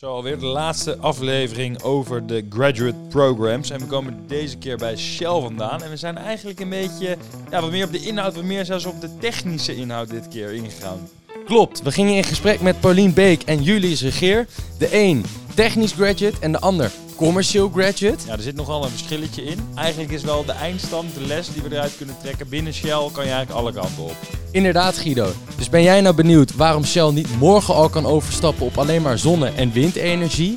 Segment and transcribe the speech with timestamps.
[0.00, 3.70] Zo, alweer de laatste aflevering over de graduate programs.
[3.70, 5.82] En we komen deze keer bij Shell vandaan.
[5.82, 7.16] En we zijn eigenlijk een beetje
[7.50, 10.52] ja, wat meer op de inhoud, wat meer zelfs op de technische inhoud dit keer
[10.52, 11.08] ingegaan.
[11.44, 14.46] Klopt, we gingen in gesprek met Paulien Beek en Julius Regeer.
[14.78, 15.24] De een
[15.54, 18.26] technisch graduate en de ander commercieel graduate.
[18.26, 19.58] Ja, er zit nogal een verschilletje in.
[19.74, 22.48] Eigenlijk is wel de eindstand, de les die we eruit kunnen trekken.
[22.48, 24.16] Binnen Shell kan je eigenlijk alle kanten op.
[24.50, 25.32] Inderdaad Guido.
[25.56, 29.18] Dus ben jij nou benieuwd waarom Shell niet morgen al kan overstappen op alleen maar
[29.18, 30.56] zonne- en windenergie?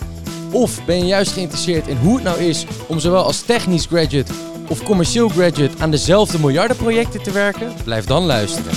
[0.52, 4.34] Of ben je juist geïnteresseerd in hoe het nou is om zowel als technisch graduate
[4.70, 7.74] of commercieel graduate aan dezelfde miljardenprojecten te werken?
[7.84, 8.72] Blijf dan luisteren.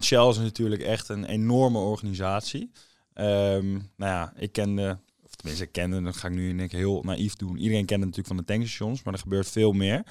[0.00, 2.70] Shell is natuurlijk echt een enorme organisatie.
[3.14, 5.03] Ehm, nou ja, ik kende, of
[5.44, 7.56] tenminste ik kende, dat ga ik nu in keer heel naïef doen.
[7.56, 10.02] Iedereen kent het natuurlijk van de tankstations, maar er gebeurt veel meer.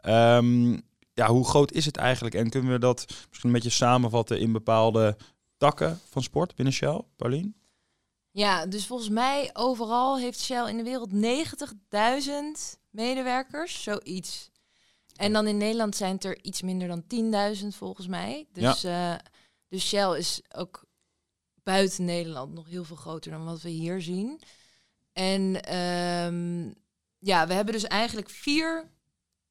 [0.00, 0.72] Ehm,
[1.14, 4.52] ja, hoe groot is het eigenlijk en kunnen we dat misschien een beetje samenvatten in
[4.52, 5.16] bepaalde
[5.56, 7.54] takken van sport binnen Shell, Paulien?
[8.30, 14.50] Ja, dus volgens mij overal heeft Shell in de wereld 90.000 medewerkers, zoiets.
[15.16, 18.46] En dan in Nederland zijn het er iets minder dan 10.000 volgens mij.
[18.52, 19.14] Dus, eh,
[19.68, 20.84] dus Shell is ook
[21.62, 24.40] buiten Nederland nog heel veel groter dan wat we hier zien.
[25.12, 26.70] En ehm,
[27.18, 28.90] ja, we hebben dus eigenlijk vier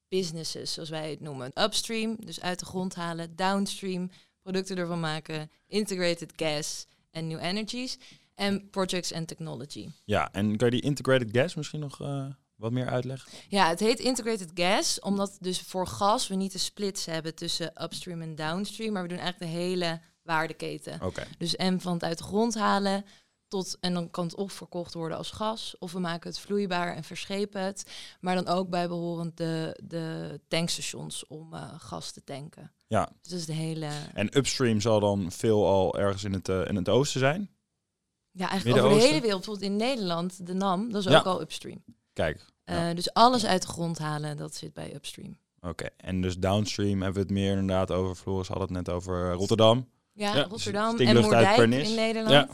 [0.07, 1.51] businesses, zoals wij het noemen.
[1.63, 3.35] Upstream, dus uit de grond halen.
[3.35, 5.51] Downstream, producten ervan maken.
[5.67, 7.97] Integrated gas en new energies.
[8.35, 9.89] En projects and technology.
[10.05, 13.31] Ja, en kan je die integrated gas misschien nog uh, wat meer uitleggen?
[13.47, 17.83] Ja, het heet integrated gas, omdat dus voor gas we niet de splits hebben tussen
[17.83, 21.01] upstream en downstream, maar we doen eigenlijk de hele waardeketen.
[21.01, 21.23] Oké.
[21.37, 23.05] Dus en van het uit de grond halen
[23.51, 26.95] tot en dan kan het of verkocht worden als gas, of we maken het vloeibaar
[26.95, 32.71] en verschepen het, maar dan ook bijbehorend de, de tankstations om uh, gas te tanken.
[32.87, 33.09] Ja.
[33.21, 33.89] Dus dat is de hele.
[34.13, 37.49] En upstream zal dan veel al ergens in het, uh, in het oosten zijn?
[38.31, 39.45] Ja, eigenlijk over de hele wereld.
[39.45, 41.19] Bijvoorbeeld in Nederland, de NAM, dat is Ja.
[41.19, 41.83] ook al upstream.
[42.13, 42.45] Kijk.
[42.65, 42.93] Uh, ja.
[42.93, 45.37] Dus alles uit de grond halen, dat zit bij upstream.
[45.59, 49.29] Oké, en dus downstream hebben we het meer inderdaad over, Floris had het net over
[49.29, 49.87] eh, Rotterdam.
[50.13, 52.49] Ja, Ja, Rotterdam en Moerdijk in Nederland.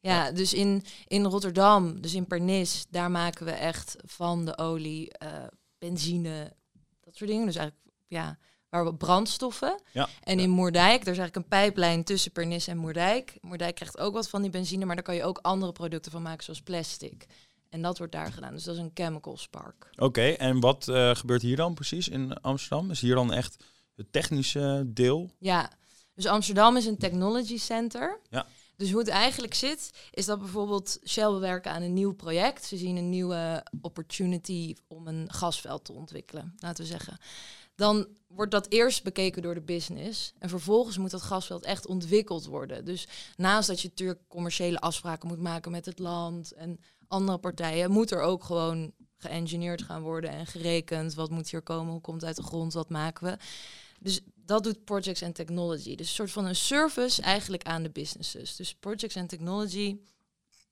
[0.00, 0.24] Ja.
[0.24, 0.32] Ja.
[0.32, 5.30] dus in, in Rotterdam, dus in Pernis, daar maken we echt van de olie, eh,
[5.78, 6.52] benzine,
[7.00, 7.46] dat soort dingen.
[7.46, 8.38] Dus eigenlijk, ja,
[8.68, 9.80] waar we brandstoffen.
[9.92, 10.08] Ja.
[10.22, 13.38] En in Moerdijk, er is eigenlijk een pijplijn tussen Pernis en Moerdijk.
[13.40, 16.22] Moerdijk krijgt ook wat van die benzine, maar daar kan je ook andere producten van
[16.22, 17.26] maken, zoals plastic.
[17.68, 18.52] En dat wordt daar gedaan.
[18.52, 19.90] Dus dat is een chemicals park.
[19.96, 22.90] Oké, en wat eh, gebeurt hier dan precies in Amsterdam?
[22.90, 23.64] Is hier dan echt
[23.94, 25.30] het technische deel?
[25.38, 25.70] Ja,
[26.14, 28.20] dus Amsterdam is een technology center.
[28.30, 28.46] Ja.
[28.78, 32.64] Dus hoe het eigenlijk zit, is dat bijvoorbeeld Shell wil werken aan een nieuw project.
[32.64, 37.18] Ze zien een nieuwe opportunity om een gasveld te ontwikkelen, laten we zeggen.
[37.74, 40.32] Dan wordt dat eerst bekeken door de business.
[40.38, 42.84] En vervolgens moet dat gasveld echt ontwikkeld worden.
[42.84, 43.06] Dus
[43.36, 48.10] naast dat je natuurlijk commerciële afspraken moet maken met het land en andere partijen, moet
[48.10, 51.14] er ook gewoon geëngineerd gaan worden en gerekend.
[51.14, 51.92] Wat moet hier komen?
[51.92, 52.72] Hoe komt het uit de grond?
[52.72, 53.36] Wat maken we?
[53.98, 55.94] Dus dat doet Projects and Technology.
[55.96, 58.56] Dus een soort van een service eigenlijk aan de businesses.
[58.56, 59.96] Dus Projects and Technology,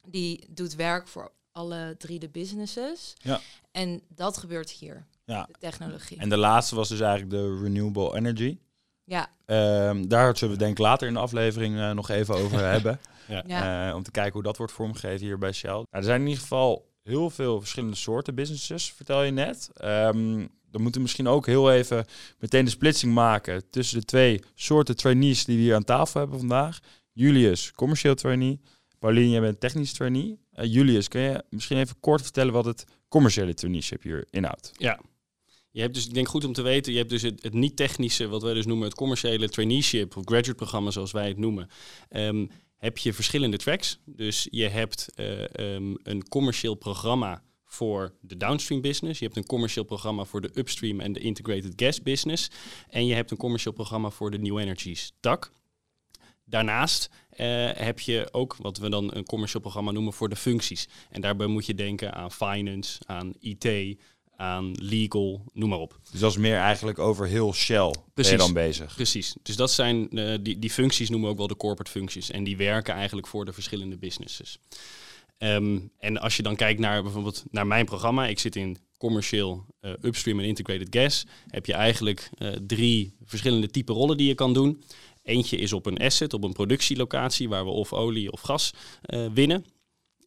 [0.08, 3.14] die doet werk voor alle drie de businesses.
[3.22, 3.40] Ja.
[3.72, 5.46] En dat gebeurt hier, Ja.
[5.52, 6.18] de technologie.
[6.18, 8.58] En de laatste was dus eigenlijk de renewable energy.
[9.04, 12.58] ja, Ehm, daar zullen we denk ik later in de aflevering eh, nog even over
[12.72, 13.00] hebben.
[13.46, 13.88] ja.
[13.88, 15.70] Eh, om te kijken hoe dat wordt vormgegeven hier bij Shell.
[15.70, 19.70] Nou, er zijn in ieder geval heel veel verschillende soorten businesses, vertel je net.
[19.74, 20.46] Ehm
[20.76, 22.06] dan moeten we misschien ook heel even
[22.38, 26.38] meteen de splitsing maken tussen de twee soorten trainees die we hier aan tafel hebben
[26.38, 26.78] vandaag.
[27.12, 28.60] Julius, commercieel trainee.
[28.98, 30.38] Paulien, jij bent technisch trainee.
[30.52, 34.72] Eh, Julius, kun je misschien even kort vertellen wat het commerciële traineeship hier inhoudt?
[34.76, 35.00] Ja.
[35.70, 38.28] Je hebt dus, ik denk goed om te weten, je hebt dus het, het niet-technische,
[38.28, 41.68] wat wij dus noemen het commerciële traineeship of graduate programma zoals wij het noemen.
[42.08, 43.98] Ehm, heb je verschillende tracks.
[44.04, 49.18] Dus je hebt eh, ehm, een commercieel programma voor de downstream business.
[49.18, 52.50] Je hebt een commercieel programma voor de upstream en de integrated gas business.
[52.88, 55.52] En je hebt een commercieel programma voor de new energies tak.
[56.44, 60.88] Daarnaast eh, heb je ook wat we dan een commercieel programma noemen voor de functies.
[61.10, 63.98] En daarbij moet je denken aan finance, aan IT,
[64.36, 66.00] aan legal, noem maar op.
[66.10, 68.36] Dus dat is meer eigenlijk over heel Shell ben je Precies.
[68.36, 68.94] dan bezig.
[68.94, 69.34] Precies.
[69.42, 72.30] Dus dat zijn eh, die, die functies noemen we ook wel de corporate functies.
[72.30, 74.58] En die werken eigenlijk voor de verschillende businesses.
[75.38, 79.64] Ehm, en als je dan kijkt naar bijvoorbeeld naar mijn programma, ik zit in commercieel
[79.80, 84.34] eh, upstream en integrated gas, heb je eigenlijk eh, drie verschillende type rollen die je
[84.34, 84.82] kan doen.
[85.22, 88.70] Eentje is op een asset, op een productielocatie, waar we of olie of gas
[89.32, 89.64] winnen.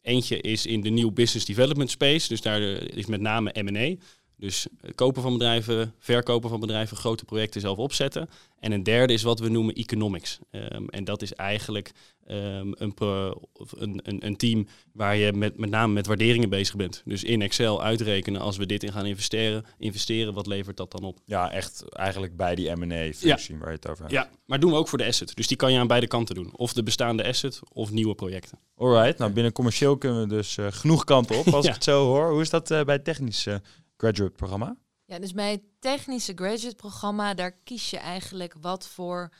[0.02, 3.94] Eentje is in de nieuw business development space, dus daar eh, is met name M&A.
[4.36, 8.28] Dus eh, kopen van bedrijven, verkopen van bedrijven, grote projecten zelf opzetten.
[8.58, 10.38] En een derde is wat we noemen economics.
[10.50, 11.92] Ehm, en dat is eigenlijk
[12.30, 13.40] ehm, een, pro-
[13.76, 17.02] een, een, een team waar je met, met name met waarderingen bezig bent.
[17.04, 21.02] Dus in Excel uitrekenen als we dit in gaan investeren, investeren wat levert dat dan
[21.04, 21.18] op?
[21.24, 24.14] Ja, echt eigenlijk bij die M&A-functie waar je het over hebt.
[24.14, 25.34] Ja, maar doen we ook voor de asset.
[25.36, 26.56] Dus die kan je aan beide kanten doen.
[26.56, 28.58] Of de bestaande asset of nieuwe projecten.
[28.76, 31.68] Alright, nou binnen commercieel kunnen we dus eh, genoeg kanten op als Ja.
[31.68, 32.30] ik het zo hoor.
[32.30, 33.62] Hoe is dat eh, bij het technische
[33.96, 34.76] graduate programma?
[35.04, 39.30] Ja, dus bij het technische graduate programma, daar kies je eigenlijk wat voor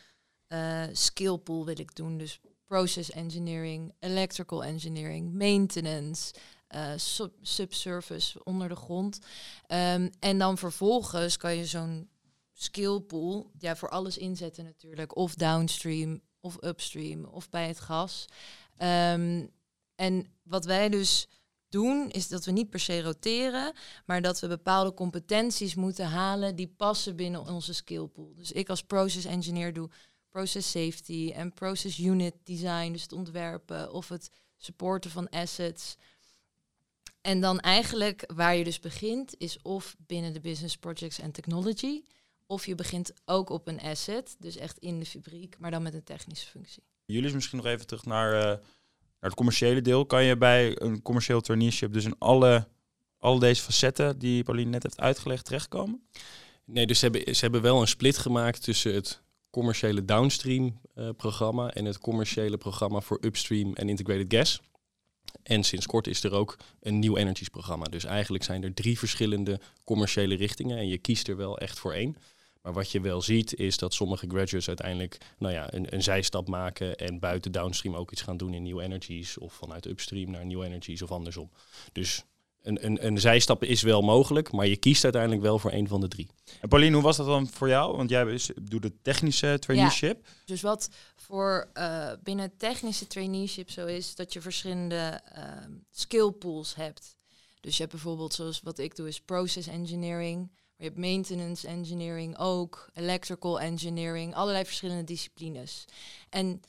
[0.46, 2.19] eh skill pool wil ik doen.
[2.19, 2.40] Dus
[2.70, 6.32] process engineering, electrical engineering, maintenance,
[6.67, 9.19] eh, sub subsurface onder de grond.
[9.67, 12.08] Ehm, en dan vervolgens kan je zo'n
[12.52, 15.17] skill pool ja, voor alles inzetten natuurlijk.
[15.17, 18.26] Of downstream, of upstream, of bij het gas.
[18.76, 19.46] Ehm,
[19.94, 21.28] en wat wij dus
[21.69, 23.73] doen, is dat we niet per se roteren,
[24.06, 28.34] maar dat we bepaalde competenties moeten halen die passen binnen onze skill pool.
[28.37, 29.90] Dus ik als process engineer doe
[30.31, 35.97] process safety en process unit design, dus het ontwerpen of het supporten van assets.
[37.21, 42.03] En dan eigenlijk waar je dus begint, is of binnen de business projects en technology,
[42.47, 45.94] of je begint ook op een asset, dus echt in de fabriek, maar dan met
[45.94, 46.83] een technische functie.
[47.05, 48.61] Jullie is misschien nog even terug naar, eh, naar
[49.21, 50.06] het commerciële deel.
[50.06, 52.69] Kan je bij een commercieel traineeship dus in alle,
[53.19, 56.09] al deze facetten die Pauline net heeft uitgelegd terechtkomen?
[56.65, 61.08] Nee, dus ze hebben, ze hebben wel een split gemaakt tussen het commerciële downstream eh,
[61.17, 64.61] programma en het commerciële programma voor upstream en integrated gas.
[65.43, 67.85] En sinds kort is er ook een nieuw energies programma.
[67.85, 71.93] Dus eigenlijk zijn er drie verschillende commerciële richtingen en je kiest er wel echt voor
[71.93, 72.17] één.
[72.62, 76.49] Maar wat je wel ziet is dat sommige graduates uiteindelijk nou ja, een, een zijstap
[76.49, 80.47] maken en buiten downstream ook iets gaan doen in new energies of vanuit upstream naar
[80.47, 81.50] new energies of andersom.
[81.93, 82.25] Dus
[82.62, 86.01] een, een, een zijstap is wel mogelijk, maar je kiest uiteindelijk wel voor één van
[86.01, 86.29] de drie.
[86.61, 87.97] En Pauline, hoe was dat dan voor jou?
[87.97, 90.27] Want jij doet de technische traineeship.
[90.45, 96.31] Dus wat voor eh, binnen het technische traineeship zo is, dat je verschillende ehm skill
[96.31, 97.17] pools hebt.
[97.61, 100.49] Dus je hebt bijvoorbeeld, zoals wat ik doe, is process engineering.
[100.49, 105.85] Maar je hebt maintenance engineering ook, electrical engineering, allerlei verschillende disciplines.
[106.31, 106.62] En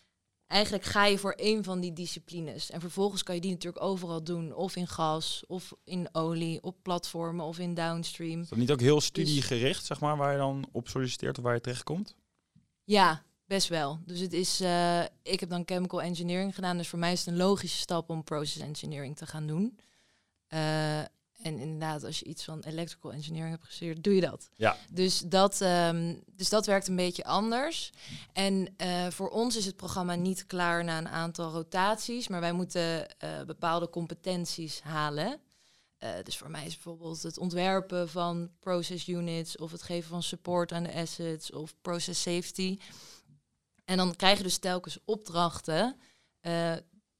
[0.52, 2.70] eigenlijk ga je voor één van die disciplines.
[2.70, 4.54] En vervolgens kan je die natuurlijk overal doen.
[4.54, 8.42] Of in gas, of in olie, op platformen, of in downstream.
[8.42, 11.54] Is dat niet ook heel studiegericht, zeg maar, waar je dan op solliciteert of waar
[11.54, 12.16] je terechtkomt?
[12.84, 14.00] Ja, best wel.
[14.06, 17.28] Dus het is, eh, ik heb dan chemical engineering gedaan, dus voor mij is het
[17.28, 19.80] een logische stap om process engineering te gaan doen.
[20.48, 21.02] Eh,
[21.42, 24.50] en inderdaad, als je iets van electrical engineering hebt gestudeerd, doe je dat.
[24.56, 24.78] Ja.
[24.90, 27.92] Dus dat, ehm, dus dat werkt een beetje anders.
[28.34, 32.52] En eh, voor ons is het programma niet klaar na een aantal rotaties, maar wij
[32.52, 35.40] moeten eh, bepaalde competenties halen.
[35.98, 40.24] Eh, dus voor mij is bijvoorbeeld het ontwerpen van process units of het geven van
[40.24, 42.80] support aan de assets of process safety.
[43.86, 45.96] En dan krijg je dus telkens opdrachten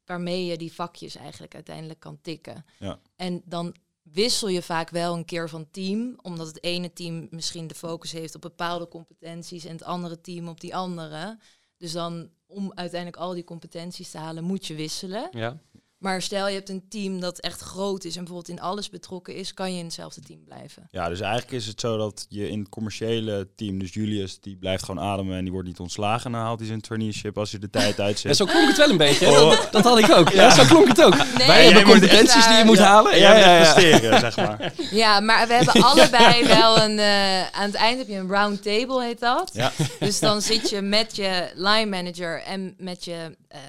[0.06, 2.66] waarmee je die vakjes eigenlijk uiteindelijk kan tikken.
[2.80, 3.00] Ja.
[3.16, 3.76] En dan
[4.14, 8.12] wissel je vaak wel een keer van team, omdat het ene team misschien de focus
[8.12, 11.40] heeft op bepaalde competenties en het andere team op die andere.
[11.78, 15.28] Dus dan om uiteindelijk al die competenties te halen, moet je wisselen.
[15.32, 15.60] Ja.
[16.02, 19.36] Maar stel je hebt een team dat echt groot is en bijvoorbeeld in alles betrokken
[19.36, 20.88] is, kan je in hetzelfde team blijven.
[20.92, 24.58] Ja, dus eigenlijk is het zo dat je in het commerciële team, dus Julius, die
[24.58, 26.26] blijft gewoon ademen en die wordt niet ontslagen.
[26.26, 28.36] En dan haalt hij zijn traineeship als hij de tijd Ja, uitzet.
[28.36, 29.28] zo klonk het wel een beetje.
[29.28, 29.34] Oh.
[29.50, 30.30] Dat, dat had ik ook.
[30.30, 30.50] Ja.
[30.56, 31.16] zo klonk het ook.
[31.38, 32.84] Nee, Wij hebben competenties die je moet Ja.
[32.86, 33.12] halen.
[33.12, 34.74] En Ja, jij ja, presteren, zeg maar.
[34.92, 37.00] Ja, maar we hebben allebei wel een.
[37.00, 39.50] eh, aan het eind heb je een round table, heet dat.
[39.54, 39.72] Ja.
[40.00, 43.60] Dus dan zit je met je line manager en met je eh,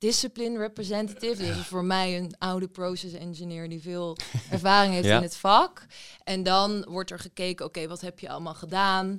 [0.00, 1.42] discipline representative.
[1.42, 4.16] Dus voor mij een oude process engineer die veel
[4.50, 5.16] ervaring heeft Ja.
[5.16, 5.86] in het vak.
[6.24, 9.18] En dan wordt er gekeken, oké, wat heb je allemaal gedaan?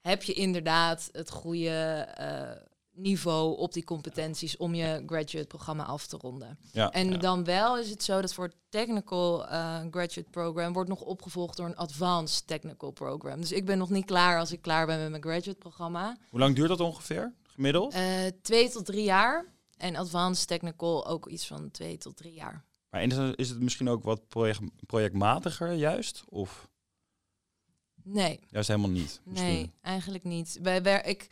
[0.00, 1.68] Heb je inderdaad het goede
[2.14, 2.50] eh,
[2.92, 6.58] niveau op die competenties om je graduate programma af te ronden?
[6.72, 7.16] Ja, En ja.
[7.16, 11.56] dan wel is het zo dat voor het technical eh, graduate program wordt nog opgevolgd
[11.56, 13.40] door een advanced technical program.
[13.40, 16.16] Dus ik ben nog niet klaar als ik klaar ben met mijn graduate programma.
[16.30, 17.94] Hoe lang duurt dat ongeveer, gemiddeld?
[17.94, 18.02] Eh,
[18.42, 19.52] twee tot drie jaar.
[19.84, 22.64] En advanced technical ook iets van twee tot drie jaar.
[22.90, 26.22] Maar is het- is het misschien ook wat project, projectmatiger juist?
[26.28, 26.68] Of
[28.02, 29.20] Nee, juist helemaal niet?
[29.24, 29.48] Misschien?
[29.52, 30.58] nee, eigenlijk niet.
[30.62, 31.26] Bij wer ik,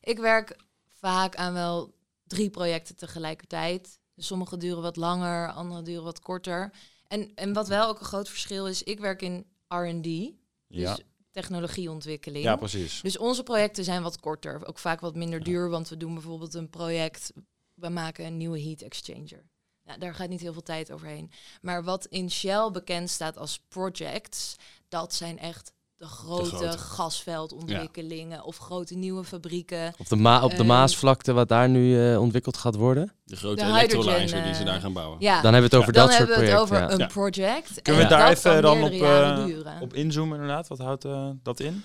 [0.00, 0.56] ik werk
[0.92, 1.94] vaak aan wel
[2.26, 3.98] drie projecten tegelijkertijd.
[4.14, 6.72] Dus sommige duren wat langer, andere duren wat korter.
[7.06, 10.34] En, en wat wel ook een groot verschil is, ik werk in R&D, dus
[10.66, 10.98] Ja.
[11.30, 12.44] technologieontwikkeling.
[12.44, 13.00] ja, precies.
[13.00, 16.54] Dus onze projecten zijn wat korter, ook vaak wat minder duur, want we doen bijvoorbeeld
[16.54, 17.32] een project,
[17.80, 19.44] we maken een nieuwe heat exchanger.
[19.84, 21.30] Ja, daar gaat niet heel veel tijd overheen.
[21.60, 24.56] Maar wat in Shell bekend staat als projects,
[24.88, 26.78] dat zijn echt de grote, grote.
[26.78, 29.94] gasveldontwikkelingen of grote nieuwe fabrieken.
[29.98, 33.12] Op de, ma op de Ehm, Maasvlakte, wat daar nu eh, ontwikkeld gaat worden.
[33.24, 35.16] De grote hydrogen, die ze eh, daar gaan bouwen.
[35.20, 36.86] Ja, Dan hebben we het over dan dat soort hebben we het projecten.
[36.86, 37.04] over ja.
[37.04, 37.82] een project.
[37.82, 39.80] Kunnen we en daar even dan op, eh.
[39.80, 41.06] Op inzoomen inderdaad, wat houdt
[41.42, 41.84] dat in?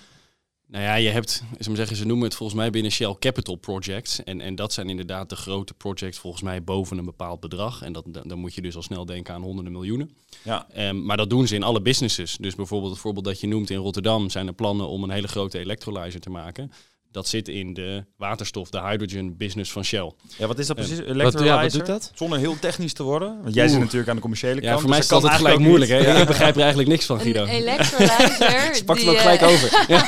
[0.66, 4.24] Nou ja, je hebt, ze zeggen, ze noemen het volgens mij binnen Shell Capital Projects.
[4.24, 7.82] En, en dat zijn inderdaad de grote projects volgens mij boven een bepaald bedrag.
[7.82, 10.10] En dat, dan dan moet je dus al snel denken aan honderden miljoenen.
[10.44, 10.70] Ja.
[10.70, 12.36] Ehm, maar dat doen ze in alle businesses.
[12.36, 15.28] Dus bijvoorbeeld het voorbeeld dat je noemt in Rotterdam zijn er plannen om een hele
[15.28, 16.72] grote electrolyzer te maken.
[17.14, 20.12] Dat zit in de waterstof, de hydrogen business van Shell.
[20.38, 20.82] Ja, wat is dat Ja.
[20.82, 20.98] precies?
[21.00, 21.54] Wat, Electrolyzer?
[21.54, 22.10] ja, wat doet dat?
[22.14, 23.42] Zonder heel technisch te worden.
[23.42, 24.80] Want jij zit natuurlijk aan de commerciële Ja, kant.
[24.80, 25.90] voor mij dus is het dat altijd kan gelijk moeilijk.
[25.90, 26.20] Hè?
[26.20, 27.42] Ik begrijp er eigenlijk niks van, Guido.
[27.42, 28.74] Een electrolyzer.
[28.76, 29.84] Ze pakt hem ook gelijk eh, over.
[29.94, 30.06] Ja.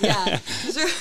[0.00, 0.92] ja, dus er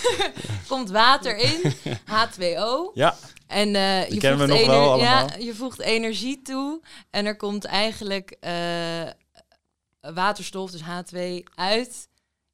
[0.68, 2.94] komt water in, H2O.
[2.94, 3.16] Ja,
[3.48, 6.82] En eh, je, kennen we voegt nog wel ja, je voegt energie toe.
[7.10, 8.54] En er komt eigenlijk eh,
[10.14, 12.08] waterstof, dus H2, uit.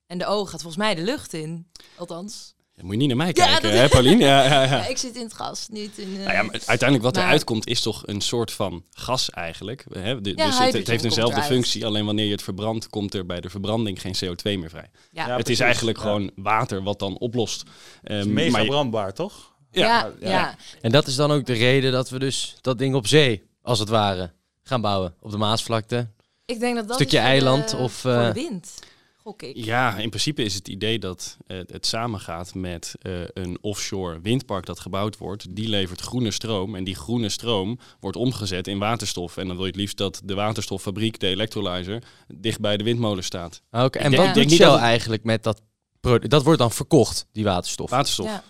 [0.08, 1.68] En de O gaat volgens mij de lucht in.
[1.98, 2.54] Althans.
[2.76, 4.20] Ja, moet je niet naar mij Ja, kijken, dat- hè, Paulien?
[4.20, 4.76] Ja, ja, ja.
[4.78, 6.08] Ja, ik zit in het gas, niet in...
[6.12, 9.30] eh, Nou ja, maar uiteindelijk wat Maar- eruit komt is toch een soort van gas
[9.30, 9.86] eigenlijk.
[9.92, 10.22] Hè?
[10.22, 11.52] De- Ja, dus het, het heeft eenzelfde eruit.
[11.52, 14.90] functie, alleen wanneer je het verbrandt, komt er bij de verbranding geen CO2 meer vrij.
[15.12, 15.28] ja.
[15.28, 16.04] Ja, het is eigenlijk Ja.
[16.04, 17.64] gewoon water wat dan oplost.
[18.04, 19.52] Het is mega maar je- brandbaar, toch?
[19.72, 20.56] Ja, ja, ja, ja.
[20.82, 23.80] En dat is dan ook de reden dat we dus dat ding op zee, als
[23.80, 24.32] het ware,
[24.64, 25.16] gaan bouwen.
[25.20, 26.10] Op de Maasvlakte.
[26.46, 28.74] Ik denk dat dat Stukje is voor de- eiland of, voor de eh, wind,
[29.24, 29.56] gok ik.
[29.56, 34.66] Ja, in principe is het idee dat eh, het samengaat met eh, een offshore windpark
[34.66, 35.56] dat gebouwd wordt.
[35.56, 39.38] Die levert groene stroom en die groene stroom wordt omgezet in waterstof.
[39.38, 42.04] En dan wil je het liefst dat de waterstoffabriek, de electrolyzer,
[42.36, 43.62] dicht bij de windmolen staat.
[43.70, 45.62] Ah, Oké, En denk- wat doet denk niet Shell het- eigenlijk met dat
[46.00, 46.30] product?
[46.32, 47.90] Dat wordt dan verkocht, die waterstof.
[47.90, 48.26] Waterstof.
[48.28, 48.44] Ja.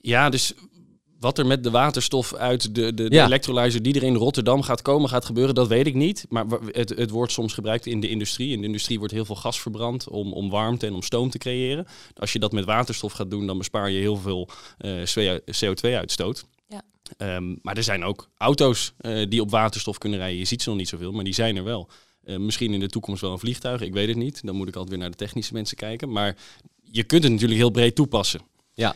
[0.00, 0.52] Ja, dus
[1.24, 3.24] wat er met de waterstof uit de, de, de Ja.
[3.26, 6.26] electrolyzer die er in Rotterdam gaat komen, gaat gebeuren, dat weet ik niet.
[6.28, 8.50] Maar het, het wordt soms gebruikt in de industrie.
[8.52, 11.38] In de industrie wordt heel veel gas verbrand om, om warmte en om stoom te
[11.38, 11.86] creëren.
[12.14, 14.92] Als je dat met waterstof gaat doen, dan bespaar je heel veel eh,
[15.64, 16.44] CO2-uitstoot.
[16.68, 16.82] Ja.
[17.16, 20.38] Ehm, maar er zijn ook auto's eh, die op waterstof kunnen rijden.
[20.38, 21.88] Je ziet ze nog niet zoveel, maar die zijn er wel.
[22.24, 24.40] Eh, misschien in de toekomst wel een vliegtuig, ik weet het niet.
[24.46, 26.12] Dan moet ik altijd weer naar de technische mensen kijken.
[26.12, 26.36] Maar
[26.82, 28.40] je kunt het natuurlijk heel breed toepassen.
[28.74, 28.94] ja.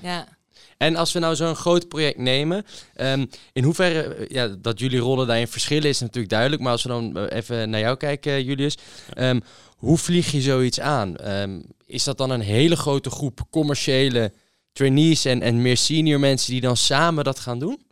[0.77, 4.99] En als we nou zo'n groot project nemen, ehm, in hoeverre eh, ja, dat jullie
[4.99, 6.63] rollen daarin verschillen is natuurlijk duidelijk.
[6.63, 8.79] Maar als we dan eh, even naar jou kijken, eh, Julius.
[9.15, 9.41] ehm,
[9.77, 11.17] hoe vlieg je zoiets aan?
[11.17, 14.33] Ehm, is dat dan een hele grote groep commerciële
[14.73, 17.83] trainees en, en meer senior mensen die dan samen dat gaan doen?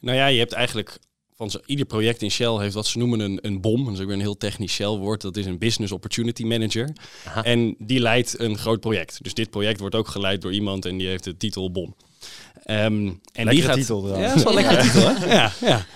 [0.00, 0.98] Nou ja, je hebt eigenlijk
[1.38, 3.84] van zo, ieder project in Shell heeft wat ze noemen een, een BOM.
[3.84, 5.20] Dat is ook weer een heel technisch Shell woord.
[5.20, 6.92] Dat is een Business Opportunity Manager.
[7.24, 7.42] Aha.
[7.44, 9.18] En die leidt een groot project.
[9.22, 11.94] Dus dit project wordt ook geleid door iemand en die heeft de titel BOM.
[12.64, 14.18] Ehm, en die gaat, titel.
[14.18, 15.26] Ja, dat is wel een lekkere titel, hè?
[15.36, 15.86] Ja, ja.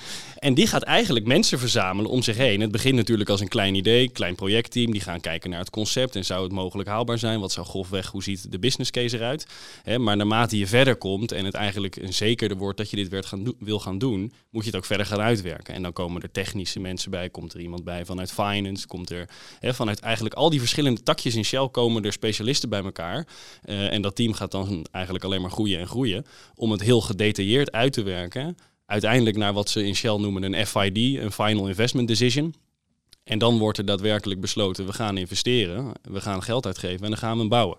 [0.43, 2.61] En die gaat eigenlijk mensen verzamelen om zich heen.
[2.61, 4.93] Het begint natuurlijk als een klein idee, klein projectteam.
[4.93, 7.41] Die gaan kijken naar het concept en zou het mogelijk haalbaar zijn?
[7.41, 9.47] Wat zou grofweg, hoe ziet de business case eruit?
[9.83, 13.09] Hè, maar naarmate je verder komt en het eigenlijk een zekerder wordt dat je dit
[13.09, 15.75] werd wil gaan doen, moet je het ook verder gaan uitwerken.
[15.75, 19.29] En dan komen er technische mensen bij, komt er iemand bij vanuit finance, komt er
[19.61, 23.27] hè, vanuit eigenlijk al die verschillende takjes in Shell komen er specialisten bij elkaar.
[23.63, 27.01] Eh, en dat team gaat dan eigenlijk alleen maar groeien en groeien om het heel
[27.01, 28.57] gedetailleerd uit te werken
[28.93, 32.55] uiteindelijk naar wat ze in Shell noemen een FID, een Final Investment Decision.
[33.25, 37.19] En dan wordt er daadwerkelijk besloten, we gaan investeren, we gaan geld uitgeven en dan
[37.19, 37.79] gaan we hem bouwen.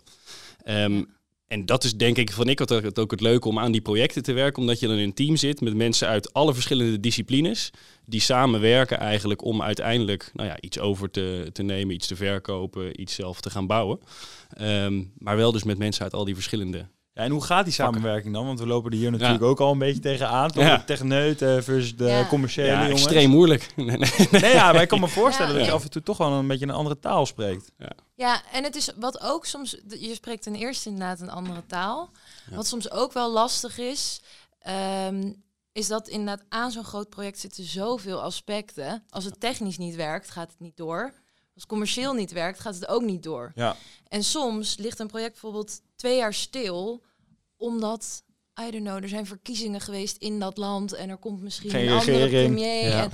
[0.63, 1.03] Ehm,
[1.47, 4.23] en dat is denk ik, van ik het ook het leuke om aan die projecten
[4.23, 7.69] te werken, omdat je dan in een team zit met mensen uit alle verschillende disciplines,
[8.05, 13.01] die samenwerken eigenlijk om uiteindelijk nou ja, iets over te, te nemen, iets te verkopen,
[13.01, 13.99] iets zelf te gaan bouwen.
[14.49, 17.73] Ehm, maar wel dus met mensen uit al die verschillende Ja, en hoe gaat die
[17.73, 18.45] samenwerking dan?
[18.45, 20.51] Want we lopen er hier natuurlijk ook al een beetje tegenaan.
[20.51, 20.63] Toch?
[20.63, 20.77] Ja.
[20.77, 22.27] De techneuten versus de Ja.
[22.27, 23.01] commerciële ja, jongens.
[23.01, 23.69] extreem moeilijk.
[23.75, 24.27] Nee, nee.
[24.31, 25.57] Nee, ja, maar ik kan me voorstellen Ja.
[25.57, 25.77] dat je Ja.
[25.77, 27.71] af en toe toch wel een beetje een andere taal spreekt.
[28.15, 32.09] Ja, en het is wat ook soms, je spreekt ten eerste inderdaad een andere taal.
[32.49, 32.55] Ja.
[32.55, 34.21] Wat soms ook wel lastig is,
[34.59, 35.31] ehm,
[35.71, 39.03] is dat inderdaad aan zo'n groot project zitten zoveel aspecten.
[39.09, 41.13] Als het technisch niet werkt, gaat het niet door.
[41.55, 43.51] Als commercieel niet werkt, gaat het ook niet door.
[43.55, 43.75] Ja.
[44.07, 47.03] En soms ligt een project bijvoorbeeld twee jaar stil,
[47.57, 48.23] omdat,
[48.61, 51.87] I don't know, er zijn verkiezingen geweest in dat land en er komt misschien Geen
[51.87, 52.53] een andere regering.
[52.55, 52.87] premier.
[52.87, 53.09] Ja.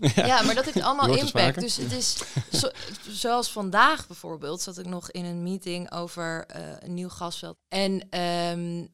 [0.00, 1.60] En, ja, maar dat heeft allemaal impact.
[1.60, 2.16] Dus het is
[2.52, 2.70] zo-
[3.08, 7.56] zoals vandaag bijvoorbeeld, zat ik nog in een meeting over eh, een nieuw gasveld.
[7.68, 8.86] En ehm,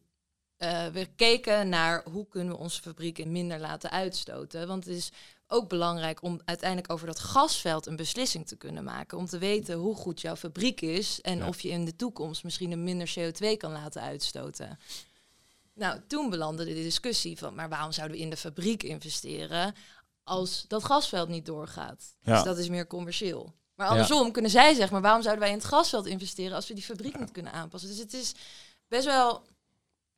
[0.57, 4.67] eh, we keken naar hoe kunnen we onze fabrieken minder laten uitstoten.
[4.67, 5.13] Want het is
[5.49, 9.19] ook belangrijk om uiteindelijk over dat gasveld een beslissing te kunnen maken.
[9.19, 11.49] Om te weten hoe goed jouw fabriek is en Ja.
[11.49, 14.79] of je in de toekomst misschien een minder CO2 kan laten uitstoten.
[15.75, 19.75] Nou, toen belandde de discussie van, maar waarom zouden we in de fabriek investeren
[20.23, 22.17] als dat gasveld niet doorgaat.
[22.21, 22.35] Ja.
[22.35, 23.55] Dus dat is meer commercieel.
[23.75, 26.75] Maar andersom kunnen zij zeggen, maar waarom zouden wij in het gasveld investeren als we
[26.75, 27.89] die fabriek niet kunnen aanpassen?
[27.91, 28.35] Dus het is
[28.89, 29.43] best wel,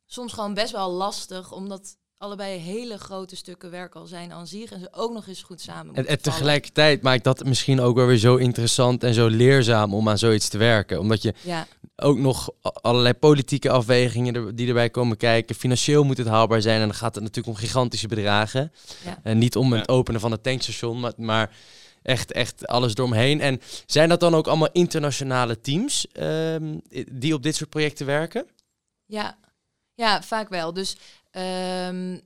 [0.05, 4.71] soms gewoon best wel lastig, omdat allebei hele grote stukken werk al zijn aan zich
[4.71, 6.37] en ze ook nog eens goed samen En, moeten en vallen.
[6.37, 10.49] tegelijkertijd maakt dat misschien ook wel weer zo interessant en zo leerzaam om aan zoiets
[10.49, 10.99] te werken.
[10.99, 15.55] Omdat je Ja, ook nog allerlei politieke afwegingen er- die erbij komen kijken.
[15.55, 18.71] Financieel moet het haalbaar zijn en dan gaat het natuurlijk om gigantische bedragen.
[19.05, 19.19] Ja.
[19.23, 21.55] En niet om het openen van het tankstation, maar, maar
[22.03, 23.41] echt, echt alles eromheen.
[23.41, 26.77] En zijn dat dan ook allemaal internationale teams ehm,
[27.11, 28.45] die op dit soort projecten werken?
[29.05, 29.39] ja,
[29.95, 30.73] ja, vaak wel.
[30.73, 30.97] Dus
[31.31, 32.19] ehm,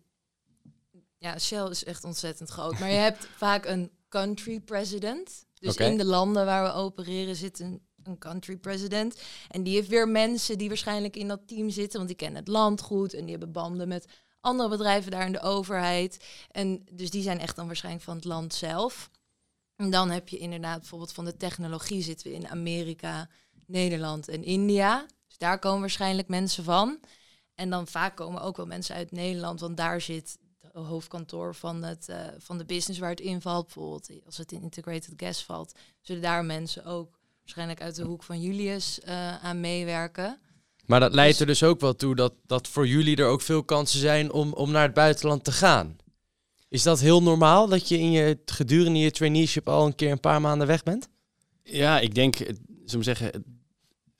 [1.17, 2.79] ja, Shell is echt ontzettend groot.
[2.79, 5.45] Maar je hebt vaak een country president.
[5.59, 9.21] Dus in de landen waar we opereren zit een, een country president.
[9.49, 12.47] En die heeft weer mensen die waarschijnlijk in dat team zitten, want die kennen het
[12.47, 14.05] land goed en die hebben banden met
[14.41, 16.25] andere bedrijven daar in de overheid.
[16.51, 19.09] En dus die zijn echt dan waarschijnlijk van het land zelf.
[19.75, 23.29] En dan heb je inderdaad bijvoorbeeld van de technologie zitten we in Amerika,
[23.65, 25.05] Nederland en India.
[25.27, 26.99] Dus daar komen waarschijnlijk mensen van.
[27.55, 31.83] En dan vaak komen ook wel mensen uit Nederland, want daar zit het hoofdkantoor van,
[31.83, 33.63] het, eh, van de business waar het invalt.
[33.65, 38.23] Bijvoorbeeld als het in integrated gas valt, zullen daar mensen ook waarschijnlijk uit de hoek
[38.23, 40.39] van Julius eh, aan meewerken.
[40.85, 43.41] Maar dat leidt Dus- er dus ook wel toe dat, dat voor jullie er ook
[43.41, 45.97] veel kansen zijn om, om naar het buitenland te gaan.
[46.69, 50.19] Is dat heel normaal dat je in je gedurende je traineeship al een keer een
[50.19, 51.09] paar maanden weg bent?
[51.63, 53.43] Ja, ik denk, het- we zeggen, het,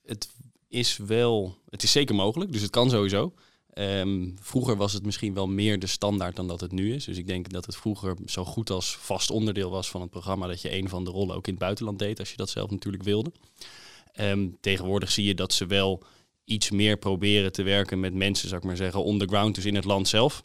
[0.05, 0.29] het
[0.67, 3.34] is wel, het is zeker mogelijk, dus het kan sowieso.
[3.74, 7.05] Ehm, vroeger was het misschien wel meer de standaard dan dat het nu is.
[7.05, 10.48] Dus ik denk dat het vroeger zo goed als vast onderdeel was van het programma
[10.48, 12.70] dat je een van de rollen ook in het buitenland deed, als je dat zelf
[12.70, 13.32] natuurlijk wilde.
[14.13, 16.03] Ehm, tegenwoordig zie je dat ze wel
[16.46, 19.65] iets meer proberen te werken met mensen, zou ik maar zeggen, on the ground, dus
[19.65, 20.44] in het land zelf.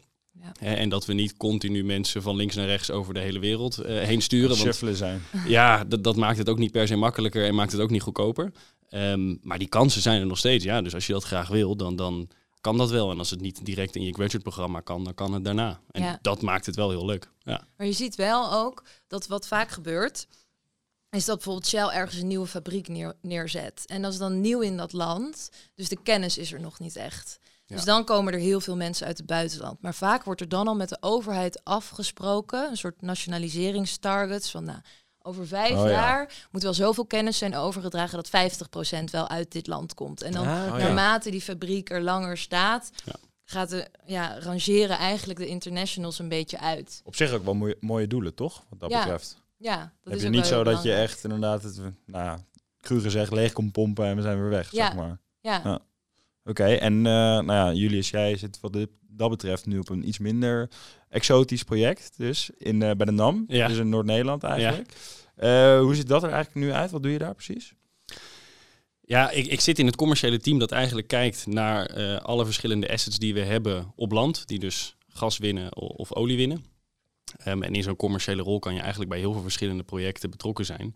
[0.59, 0.75] Ja.
[0.75, 4.01] En dat we niet continu mensen van links naar rechts over de hele wereld eh,
[4.01, 4.49] heen sturen.
[4.49, 5.21] Want Shuffelen zijn.
[5.47, 8.01] ja, dat, dat maakt het ook niet per se makkelijker en maakt het ook niet
[8.01, 8.51] goedkoper.
[8.91, 10.63] Ehm, maar die kansen zijn er nog steeds.
[10.63, 12.29] Ja, dus als je dat graag wil, dan, dan
[12.61, 13.11] kan dat wel.
[13.11, 15.79] En als het niet direct in je graduate-programma kan, dan kan het daarna.
[15.91, 16.19] En Ja.
[16.21, 17.29] dat maakt het wel heel leuk.
[17.39, 17.63] Ja.
[17.77, 20.27] Maar je ziet wel ook dat wat vaak gebeurt,
[21.09, 23.83] is dat bijvoorbeeld Shell ergens een nieuwe fabriek neer, neerzet.
[23.85, 26.95] En dat is dan nieuw in dat land, dus de kennis is er nog niet
[26.95, 27.39] echt.
[27.65, 29.81] Dus dan komen er heel veel mensen uit het buitenland.
[29.81, 34.79] Maar vaak wordt er dan al met de overheid afgesproken, een soort nationaliseringstargets van nou,
[35.23, 35.89] over vijf Oh ja.
[35.91, 40.21] jaar moet wel zoveel kennis zijn overgedragen dat 50% wel uit dit land komt.
[40.21, 40.77] En dan Ah, ja.
[40.77, 43.13] naarmate die fabriek er langer staat, Ja.
[43.45, 47.01] gaat de, ja, rangeren eigenlijk de internationals een beetje uit.
[47.03, 48.63] Op zich ook wel mooie, mooie doelen, toch?
[48.69, 49.41] Wat dat Ja, betreft.
[49.57, 52.37] Ja, dat heb is je niet zo dat je echt inderdaad het, nou ja,
[52.81, 54.85] cru gezegd, leeg komt pompen en we zijn weer weg, Ja.
[54.85, 55.19] zeg maar.
[55.41, 55.79] Ja,
[56.45, 60.07] Oké, en eh, nou ja, Julius, jij zit wat dit, dat betreft nu op een
[60.07, 60.69] iets minder
[61.09, 63.67] exotisch project, dus in, eh, bij de NAM, Ja.
[63.67, 64.93] dus in Noord-Nederland eigenlijk.
[65.35, 66.91] Eh, hoe ziet dat er eigenlijk nu uit?
[66.91, 67.73] Wat doe je daar precies?
[69.01, 73.17] Ja, ik, ik zit in het commerciële team dat eigenlijk kijkt naar alle verschillende assets
[73.19, 74.47] die we hebben op land.
[74.47, 76.65] Die dus gas winnen of olie winnen.
[77.37, 80.65] Ehm, en in zo'n commerciële rol kan je eigenlijk bij heel veel verschillende projecten betrokken
[80.65, 80.95] zijn.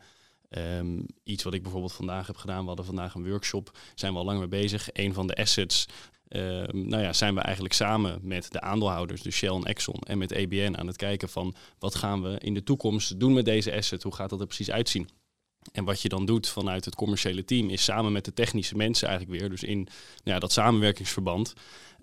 [0.55, 2.61] Ehm, iets wat ik bijvoorbeeld vandaag heb gedaan.
[2.61, 3.77] We hadden vandaag een workshop.
[3.95, 4.89] Zijn we al lang mee bezig.
[4.93, 5.85] Een van de assets.
[6.27, 10.17] ehm, nou ja, zijn we eigenlijk samen met de aandeelhouders, dus Shell en Exxon en
[10.17, 13.75] met ABN aan het kijken van wat gaan we in de toekomst doen met deze
[13.75, 14.03] asset?
[14.03, 15.09] Hoe gaat dat er precies uitzien?
[15.71, 19.07] En wat je dan doet vanuit het commerciële team is samen met de technische mensen
[19.07, 19.89] eigenlijk weer, dus in nou
[20.23, 21.53] ja, dat samenwerkingsverband,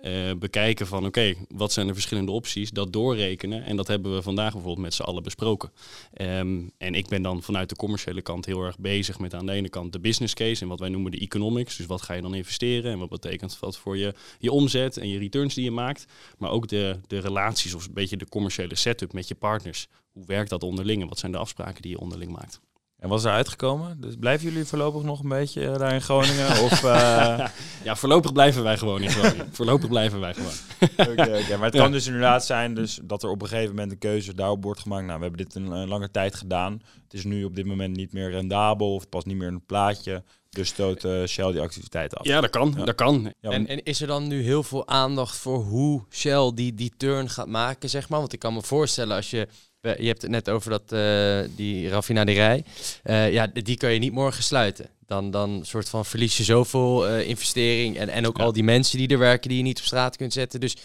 [0.03, 3.65] eh, bekijken van oké, wat zijn de verschillende opties, dat doorrekenen.
[3.65, 5.73] En dat hebben we vandaag bijvoorbeeld met z'n allen besproken.
[6.13, 9.53] Ehm, en ik ben dan vanuit de commerciële kant heel erg bezig met aan de
[9.53, 11.77] ene kant de business case en wat wij noemen de economics.
[11.77, 15.09] Dus wat ga je dan investeren en wat betekent dat voor je, je omzet en
[15.09, 16.05] je returns die je maakt.
[16.39, 19.87] Maar ook de, de relaties of een beetje de commerciële setup met je partners.
[20.13, 22.61] Hoe werkt dat onderling en wat zijn de afspraken die je onderling maakt?
[23.03, 24.01] En wat is er uitgekomen?
[24.01, 26.47] Dus blijven jullie voorlopig nog een beetje eh, daar in Groningen?
[26.65, 27.47] of, eh,
[27.85, 29.49] Ja, voorlopig blijven wij gewoon in Groningen.
[29.53, 30.53] voorlopig blijven wij gewoon.
[31.11, 31.57] Oké, oké.
[31.57, 31.83] Maar het Ja.
[31.83, 34.81] kan dus inderdaad zijn dus dat er op een gegeven moment een keuze daarop wordt
[34.81, 35.07] gemaakt.
[35.07, 36.73] Nou, we hebben dit een, lange tijd gedaan.
[37.03, 39.55] Het is nu op dit moment niet meer rendabel of het past niet meer in
[39.55, 40.23] het plaatje.
[40.51, 42.27] Dus stoot eh, Shell die activiteit af.
[42.27, 42.75] Ja, dat kan.
[42.77, 42.85] Ja.
[42.85, 43.33] Dat kan.
[43.41, 46.93] Ja, En, en is er dan nu heel veel aandacht voor hoe Shell die, die
[46.97, 48.21] turn gaat maken, zeg maar?
[48.21, 49.49] Want ik kan me voorstellen als je...
[49.83, 52.65] we- Je hebt het net over dat, eh, die raffinaderij.
[53.03, 54.89] Eh, ja, die kan je niet morgen sluiten.
[55.07, 58.45] Dan, dan soort van verlies je zoveel eh, investering en, en ook Ja.
[58.45, 60.61] al die mensen die er werken die je niet op straat kunt zetten.
[60.61, 60.77] Dus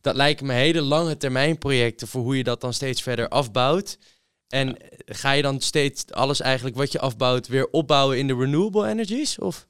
[0.00, 3.98] dat lijken me hele lange termijn projecten voor hoe je dat dan steeds verder afbouwt.
[4.48, 8.88] En ga je dan steeds alles eigenlijk wat je afbouwt weer opbouwen in de renewable
[8.88, 9.38] energies?
[9.38, 9.66] Of?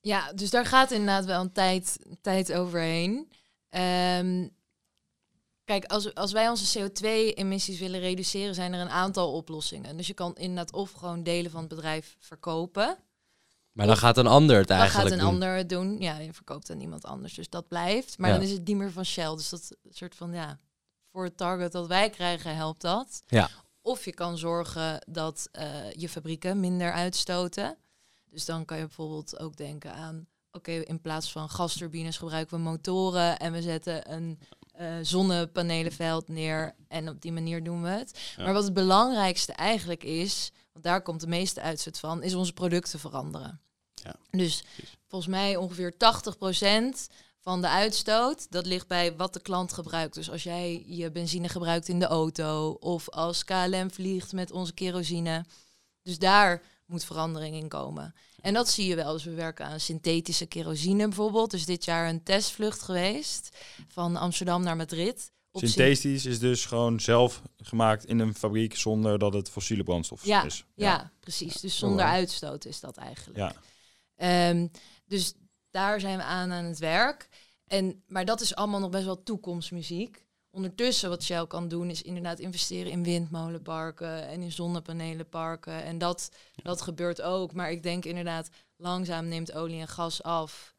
[0.00, 3.28] Ja, dus daar gaat inderdaad wel een tijd, tijd overheen.
[3.70, 4.46] Ehm,
[5.70, 9.96] Kijk, als, als wij onze CO2-emissies willen reduceren, zijn er een aantal oplossingen.
[9.96, 12.98] Dus je kan inderdaad of gewoon delen van het bedrijf verkopen.
[13.72, 15.34] Maar dan gaat een ander het Dan eigenlijk gaat een doen.
[15.34, 16.00] ander het doen.
[16.00, 17.34] Ja, je verkoopt aan iemand anders.
[17.34, 18.18] Dus dat blijft.
[18.18, 18.36] Maar Ja.
[18.36, 19.34] dan is het niet meer van Shell.
[19.36, 20.58] Dus dat soort van, ja,
[21.12, 23.22] voor het target dat wij krijgen, helpt dat.
[23.26, 23.48] Ja.
[23.80, 27.76] Of je kan zorgen dat eh, je fabrieken minder uitstoten.
[28.24, 30.26] Dus dan kan je bijvoorbeeld ook denken aan...
[30.52, 33.38] Oké, in plaats van gasturbines gebruiken we motoren...
[33.38, 34.38] en we zetten een
[34.80, 36.74] eh, zonnepanelenveld neer...
[36.88, 38.18] en op die manier doen we het.
[38.36, 38.44] Ja.
[38.44, 40.50] Maar wat het belangrijkste eigenlijk is...
[40.72, 42.22] want daar komt de meeste uitstoot van...
[42.22, 43.60] is onze producten veranderen.
[43.94, 44.96] Ja, Dus precies.
[45.08, 45.96] volgens mij ongeveer 80%
[47.40, 48.50] van de uitstoot...
[48.50, 50.14] dat ligt bij wat de klant gebruikt.
[50.14, 52.70] Dus als jij je benzine gebruikt in de auto...
[52.80, 55.44] of als KLM vliegt met onze kerosine...
[56.02, 58.14] Dus daar moet verandering in komen.
[58.40, 59.12] En dat zie je wel.
[59.12, 61.50] Dus we werken aan synthetische kerosine bijvoorbeeld.
[61.50, 63.56] Dus dit jaar een testvlucht geweest
[63.88, 65.30] van Amsterdam naar Madrid.
[65.52, 70.44] Synthetisch is dus gewoon zelf gemaakt in een fabriek zonder dat het fossiele brandstof Ja,
[70.44, 70.64] is.
[70.74, 71.54] ja, precies.
[71.60, 72.14] Dus zonder wel.
[72.14, 73.38] uitstoot is dat eigenlijk.
[73.38, 73.54] Ja.
[74.16, 74.66] Ehm,
[75.06, 75.34] dus
[75.70, 77.28] daar zijn we aan aan het werk.
[77.66, 80.24] En, maar dat is allemaal nog best wel toekomstmuziek.
[80.52, 85.82] Ondertussen wat Shell kan doen is inderdaad investeren in windmolenparken en in zonnepanelenparken.
[85.84, 86.30] En dat,
[86.62, 87.52] dat gebeurt ook.
[87.52, 90.74] Maar ik denk inderdaad, langzaam neemt olie en gas af.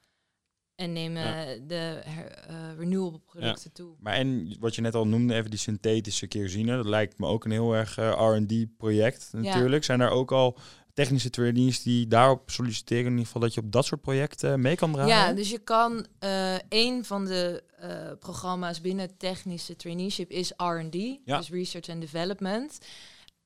[0.76, 1.58] En nemen Ja.
[1.68, 3.96] de her- eh, renewable producten toe.
[4.00, 7.46] Maar en wat je net al noemde, even die synthetische kerosine, dat lijkt me ook
[7.46, 9.84] een heel erg eh, R&D project natuurlijk.
[9.84, 10.58] Zijn er ook al
[10.94, 14.76] technische trainees die daarop solliciteren, in ieder geval dat je op dat soort projecten mee
[14.76, 15.10] kan draaien?
[15.16, 20.96] Ja, dus je kan eh een van de eh, programma's binnen technische traineeship is R&D,
[21.26, 21.38] Ja.
[21.38, 22.78] dus Research and Development.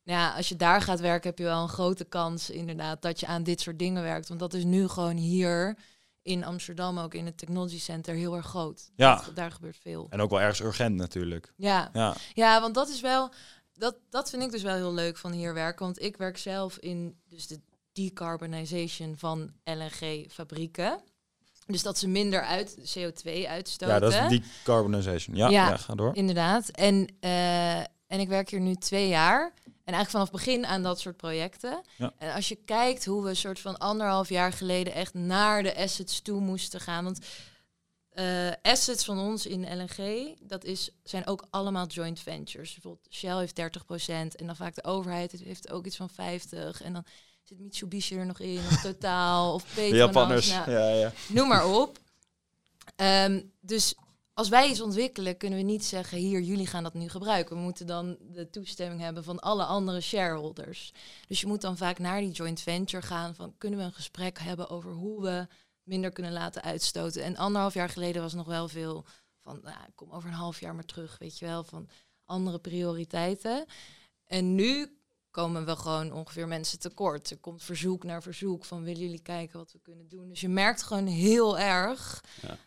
[0.04, 3.26] Ja, als je daar gaat werken, heb je wel een grote kans inderdaad dat je
[3.28, 4.28] aan dit soort dingen werkt.
[4.28, 5.78] Want dat is nu gewoon hier
[6.22, 8.90] in Amsterdam, ook in het Technology Center, heel erg groot.
[8.96, 9.16] Ja.
[9.26, 10.08] Dat- daar gebeurt veel.
[10.10, 11.54] En ook wel ergens urgent natuurlijk.
[11.58, 13.30] Ja, Ja, ja, want dat is wel,
[13.78, 15.86] dat, dat vind ik dus wel heel leuk van hier werken.
[15.86, 17.60] Want ik werk zelf in dus de
[17.94, 21.00] decarbonization van LNG-fabrieken.
[21.66, 23.94] Dus dat ze minder uit CO2 uitstoten.
[23.96, 25.36] ja dat is decarbonization.
[25.36, 25.68] Ja, ja.
[25.68, 25.78] Ja.
[25.78, 26.16] ga door.
[26.16, 26.70] Inderdaad.
[26.70, 29.54] En, eh, en ik werk hier nu twee jaar.
[29.64, 31.82] En eigenlijk vanaf begin aan dat soort projecten.
[31.98, 32.14] Ja.
[32.18, 35.76] En als je kijkt hoe we een soort van anderhalf jaar geleden echt naar de
[35.76, 37.04] assets toe moesten gaan.
[37.04, 37.20] Want
[38.16, 42.74] eh, assets van ons in LNG, dat is, zijn ook allemaal joint ventures.
[42.74, 46.14] Bijvoorbeeld Shell heeft 30% en dan vaak de overheid heeft ook iets van 50%.
[46.84, 47.06] En dan
[47.44, 49.98] zit Mitsubishi er nog in, of Totaal, of Petronas.
[49.98, 50.50] Japanners.
[50.50, 51.12] Nou, Ja, ja.
[51.28, 52.00] noem maar op.
[52.96, 53.96] Ehm, dus
[54.34, 57.56] als wij iets ontwikkelen, kunnen we niet zeggen, hier, jullie gaan dat nu gebruiken.
[57.56, 60.94] We moeten dan de toestemming hebben van alle andere shareholders.
[61.28, 64.40] Dus je moet dan vaak naar die joint venture gaan van, kunnen we een gesprek
[64.40, 65.48] hebben over hoe we
[65.86, 67.24] minder kunnen laten uitstoten.
[67.24, 69.06] En anderhalf jaar geleden was nog wel veel
[69.42, 71.90] van, nou, ik kom over een half jaar maar terug, weet je wel, van
[72.26, 73.66] andere prioriteiten.
[74.26, 74.98] En nu
[75.32, 77.30] komen we gewoon ongeveer mensen tekort.
[77.30, 80.30] Er komt verzoek naar verzoek van willen jullie kijken wat we kunnen doen.
[80.30, 82.24] Dus je merkt gewoon heel erg.
[82.42, 82.58] Ja.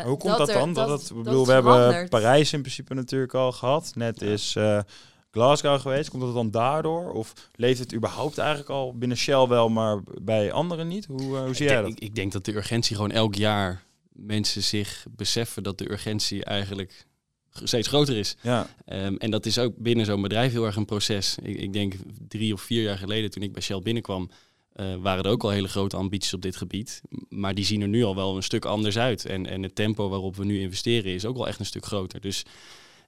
[0.00, 0.72] eh, Hoe komt dat, er- dan?
[0.72, 2.08] Dat, het, dat bedoel, we hebben.
[2.08, 3.94] Parijs in principe natuurlijk al gehad.
[3.94, 4.26] Net Ja.
[4.26, 4.80] is eh,
[5.30, 6.10] Glasgow geweest.
[6.10, 7.12] Komt dat dan daardoor?
[7.12, 11.06] Of leeft het überhaupt eigenlijk al binnen Shell wel, maar bij anderen niet?
[11.06, 12.02] Hoe, eh, hoe zie ik, jij denk, dat?
[12.02, 16.44] ik, ik denk dat de urgentie gewoon elk jaar mensen zich beseffen dat de urgentie
[16.44, 17.06] eigenlijk
[17.50, 18.36] steeds groter is.
[18.42, 21.36] Ja, Ehm, en dat is ook binnen zo'n bedrijf heel erg een proces.
[21.42, 21.94] Ik, ik denk
[22.28, 24.30] drie of vier jaar geleden toen ik bij Shell binnenkwam,
[24.72, 27.00] eh, waren er ook al hele grote ambities op dit gebied.
[27.28, 29.24] Maar die zien er nu al wel een stuk anders uit.
[29.24, 32.20] En, en het tempo waarop we nu investeren is ook wel echt een stuk groter.
[32.20, 32.42] Dus,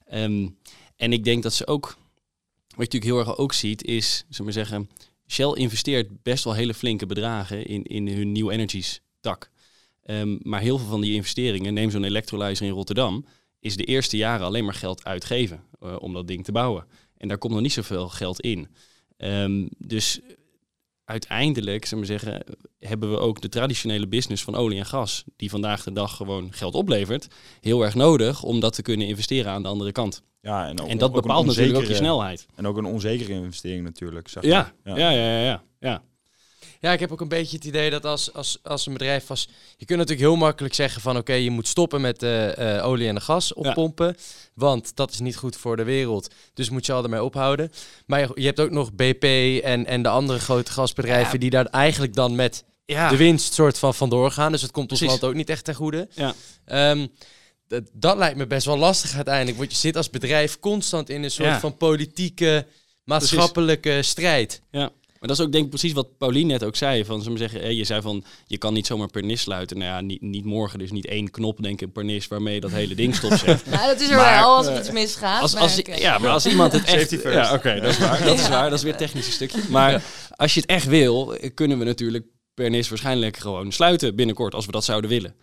[0.07, 0.47] ehm,
[0.95, 1.97] en ik denk dat ze ook,
[2.89, 4.89] natuurlijk heel erg ook ziet, is, zullen we zeggen,
[5.27, 9.51] Shell investeert best wel hele flinke bedragen in, in hun New Energies tak.
[10.03, 13.25] Ehm, maar heel veel van die investeringen, neem zo'n electrolyzer in Rotterdam,
[13.59, 16.85] is de eerste jaren alleen maar geld uitgeven eh, om dat ding te bouwen.
[17.17, 18.67] En daar komt nog niet zoveel geld in.
[19.17, 20.19] Ehm, dus
[21.11, 22.43] uiteindelijk, zullen we zeggen,
[22.79, 26.53] hebben we ook de traditionele business van olie en gas, die vandaag de dag gewoon
[26.53, 27.27] geld oplevert,
[27.61, 30.23] heel erg nodig om dat te kunnen investeren aan de andere kant.
[30.41, 32.45] ja en, ook, en dat ook bepaalt natuurlijk ook je snelheid.
[32.55, 34.27] En ook een onzekere investering natuurlijk.
[34.27, 35.63] Zeg Ja, ja, ja, ja, ja.
[35.79, 36.01] ja.
[36.81, 39.47] Ja, ik heb ook een beetje het idee dat als, als, als een bedrijf als...
[39.77, 41.17] Je kunt natuurlijk heel makkelijk zeggen van...
[41.17, 44.15] oké, je moet stoppen met eh, olie en de gas oppompen.
[44.53, 46.33] Want dat is niet goed voor de wereld.
[46.53, 47.71] Dus moet je al ermee ophouden.
[48.05, 49.23] Maar je, je hebt ook nog BP
[49.63, 51.33] en, en de andere grote gasbedrijven...
[51.33, 51.39] Ja.
[51.39, 53.09] die daar eigenlijk dan met ja.
[53.09, 54.51] de winst soort van vandoor gaan.
[54.51, 56.07] Dus het komt ons land ook niet echt ten goede.
[56.15, 56.33] Ja.
[56.65, 57.07] Ehm,
[57.93, 59.57] dat, lijkt me best wel lastig uiteindelijk.
[59.57, 61.59] Want je zit als bedrijf constant in een soort Ja.
[61.59, 62.67] van politieke,
[63.03, 64.61] maatschappelijke strijd.
[65.21, 67.05] Maar dat is ook denk ik precies wat Paulien net ook zei.
[67.05, 69.77] Van, we zeggen, eh, je zei van, je kan niet zomaar per nis sluiten.
[69.77, 72.59] Nou ja, niet, niet morgen, dus niet één knop, denk ik, per nis waarmee je
[72.59, 73.65] dat hele ding stopzet.
[73.65, 75.41] Nou, dat is er Maar, wel als er eh, iets misgaat.
[75.41, 77.21] Als, maar als, ja, maar als iemand het echt...
[77.23, 78.23] Ja, oké, dat is waar.
[78.23, 78.69] Dat is waar.
[78.69, 79.61] Dat is weer het technische stukje.
[79.69, 80.03] Maar
[80.35, 84.65] als je het echt wil, kunnen we natuurlijk per NIS waarschijnlijk gewoon sluiten binnenkort, als
[84.65, 85.35] we dat zouden willen.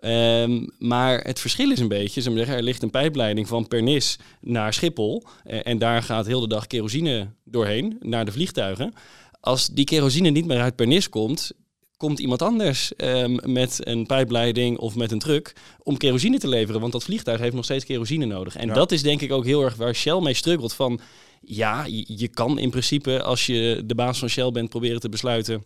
[0.00, 4.18] Ehm, maar het verschil is een beetje, we zeggen, er ligt een pijpleiding van Pernis
[4.40, 5.22] naar Schiphol.
[5.44, 8.92] eh, en daar gaat heel de dag kerosine doorheen naar de vliegtuigen.
[9.40, 11.52] Als die kerosine niet meer uit Pernis komt,
[11.96, 16.80] komt iemand anders ehm, met een pijpleiding of met een truck om kerosine te leveren.
[16.80, 18.56] Want dat vliegtuig heeft nog steeds kerosine nodig.
[18.56, 18.74] En Ja.
[18.74, 20.72] dat is denk ik ook heel erg waar Shell mee struggelt.
[20.72, 21.00] Van
[21.40, 25.08] ja, je, je kan in principe als je de baas van Shell bent proberen te
[25.08, 25.62] besluiten...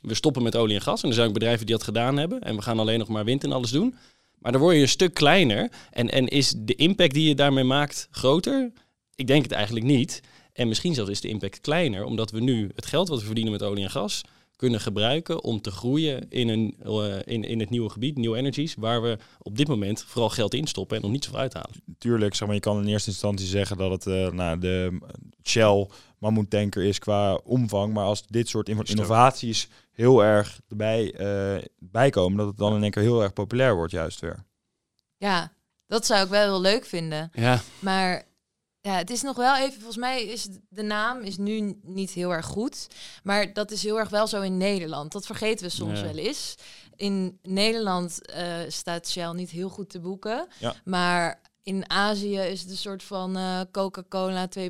[0.00, 1.02] we stoppen met olie en gas.
[1.02, 2.40] En er zijn ook bedrijven die dat gedaan hebben.
[2.40, 3.94] En we gaan alleen nog maar wind en alles doen.
[4.38, 5.70] Maar dan word je een stuk kleiner.
[5.90, 8.72] En, en is de impact die je daarmee maakt groter?
[9.14, 10.20] Ik denk het eigenlijk niet.
[10.52, 13.52] En misschien zelfs is de impact kleiner, omdat we nu het geld wat we verdienen
[13.52, 14.22] met olie en gas
[14.56, 18.74] kunnen gebruiken om te groeien in, een, eh, in, in het nieuwe gebied, New Energies,
[18.74, 21.82] waar we op dit moment vooral geld in stoppen en nog niet zoveel uithalen.
[21.98, 24.98] Tuurlijk, zeg maar, je kan in eerste instantie zeggen dat het eh, nou, de
[25.42, 25.88] Shell
[26.20, 27.92] mammoetanker is qua omvang.
[27.92, 32.82] Maar als dit soort inno- innovaties heel erg erbij eh, bijkomen, dat het dan in
[32.82, 34.44] één keer heel erg populair wordt juist weer.
[35.16, 35.52] Ja,
[35.86, 37.30] dat zou ik wel heel leuk vinden.
[37.34, 38.22] Ja, Maar
[38.80, 42.30] ja, het is nog wel even, volgens mij is de naam is nu niet heel
[42.32, 42.86] erg goed.
[43.22, 45.12] Maar dat is heel erg wel zo in Nederland.
[45.12, 46.04] Dat vergeten we soms Ja.
[46.04, 46.54] wel eens.
[46.96, 50.46] In Nederland eh, staat Shell niet heel goed te boeken.
[50.58, 50.74] Ja.
[50.84, 54.60] Maar in Azië is het een soort van eh, Coca-Cola 2.0.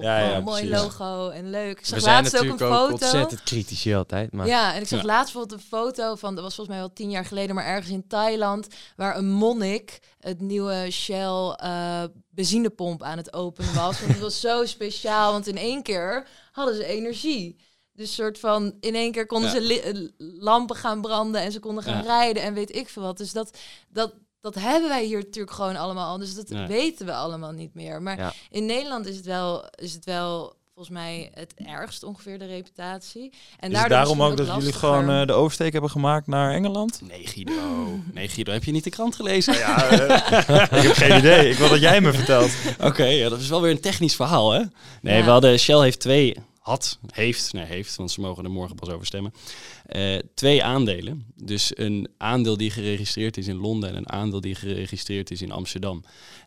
[0.00, 0.82] Ja, ja, Oh, mooi precies.
[0.84, 1.78] logo en leuk.
[1.78, 2.92] Ik zag We zijn laatst ook een natuurlijk ook foto.
[3.04, 4.32] ontzettend kritisch altijd.
[4.32, 5.06] Maar Ja, en ik zag Ja.
[5.06, 7.90] laatst bijvoorbeeld een foto van, dat was volgens mij wel tien jaar geleden, maar ergens
[7.92, 14.00] in Thailand, waar een monnik het nieuwe Shell eh, benzinepomp aan het openen was.
[14.00, 17.56] Want het was zo speciaal, want in één keer hadden ze energie.
[17.92, 19.60] Dus soort van, in één keer konden Ja.
[19.60, 22.00] ze lampen gaan branden en ze konden gaan Ja.
[22.02, 23.16] rijden en weet ik veel wat.
[23.18, 26.18] Dus dat, dat, dat hebben wij hier natuurlijk gewoon allemaal al.
[26.18, 26.66] Dus dat Nee.
[26.66, 28.02] weten we allemaal niet meer.
[28.02, 28.32] Maar Ja.
[28.50, 33.32] in Nederland is het wel, is het wel volgens mij het ergst ongeveer de reputatie.
[33.58, 37.00] En Is daarom ook dat jullie gewoon eh, de oversteek hebben gemaakt naar Engeland?
[37.02, 37.52] nee Guido.
[38.12, 39.54] Nee Guido, heb je niet de krant gelezen?
[39.54, 41.50] Ja, ik heb geen idee.
[41.50, 42.50] Ik wil dat jij me vertelt.
[42.80, 44.62] Oké, ja, dat is wel weer een technisch verhaal, hè?
[45.02, 45.24] Nee, Ja.
[45.24, 46.36] we hadden, Shell heeft twee,
[46.68, 49.32] had, heeft, nee, heeft, want ze mogen er morgen pas over stemmen.
[49.86, 51.26] Eh, twee aandelen.
[51.44, 55.52] Dus een aandeel die geregistreerd is in Londen en een aandeel die geregistreerd is in
[55.52, 56.04] Amsterdam.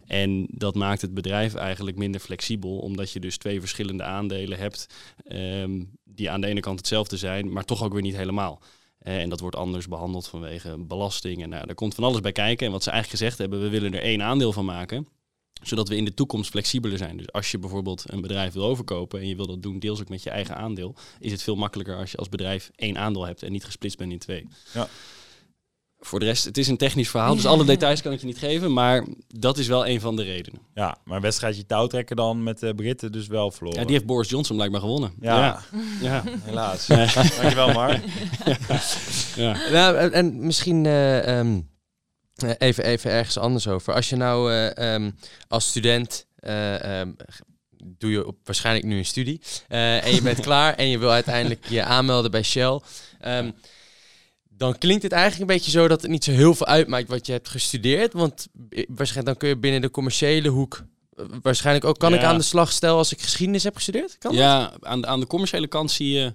[0.07, 4.87] En dat maakt het bedrijf eigenlijk minder flexibel, omdat je dus twee verschillende aandelen hebt,
[5.23, 8.61] ehm, die aan de ene kant hetzelfde zijn, maar toch ook weer niet helemaal.
[8.97, 11.43] Eh, en dat wordt anders behandeld vanwege belasting.
[11.43, 12.65] En nou, daar komt van alles bij kijken.
[12.65, 15.07] En wat ze eigenlijk gezegd hebben, we willen er één aandeel van maken
[15.61, 17.17] zodat we in de toekomst flexibeler zijn.
[17.17, 20.09] Dus als je bijvoorbeeld een bedrijf wil overkopen en je wil dat doen deels ook
[20.09, 23.43] met je eigen aandeel, is het veel makkelijker als je als bedrijf één aandeel hebt
[23.43, 24.47] en niet gesplitst bent in twee.
[24.73, 24.87] Ja.
[26.03, 28.37] Voor de rest, het is een technisch verhaal, dus alle details kan ik je niet
[28.37, 30.61] geven, maar dat is wel een van de redenen.
[30.73, 33.79] Ja, maar een wedstrijdje touwtrekken dan met de Britten dus wel verloren.
[33.79, 35.13] Ja, die heeft Boris Johnson blijkbaar gewonnen.
[35.19, 35.63] Ja, ja.
[36.01, 36.23] ja.
[36.43, 36.87] helaas.
[36.87, 38.03] Dankjewel, Mark.
[39.35, 39.57] ja.
[39.71, 41.59] Nou, en, en misschien eh, ehm, eh,
[42.43, 43.93] even, even ergens anders over.
[43.93, 45.11] Als je nou eh, ehm,
[45.47, 47.11] als student, eh, ehm,
[47.83, 51.11] doe je op, waarschijnlijk nu een studie, eh, en je bent klaar en je wil
[51.11, 52.79] uiteindelijk je aanmelden bij Shell,
[53.19, 53.51] ehm,
[54.61, 57.25] dan klinkt het eigenlijk een beetje zo dat het niet zo heel veel uitmaakt wat
[57.25, 58.13] je hebt gestudeerd.
[58.13, 60.83] Want eh, waarschijnlijk dan kun je binnen de commerciële hoek
[61.15, 64.17] eh, waarschijnlijk ook kan ik aan de slag stel als ik geschiedenis heb gestudeerd.
[64.17, 64.39] Kan dat?
[64.39, 66.33] Ja, aan, aan de commerciële kant zie je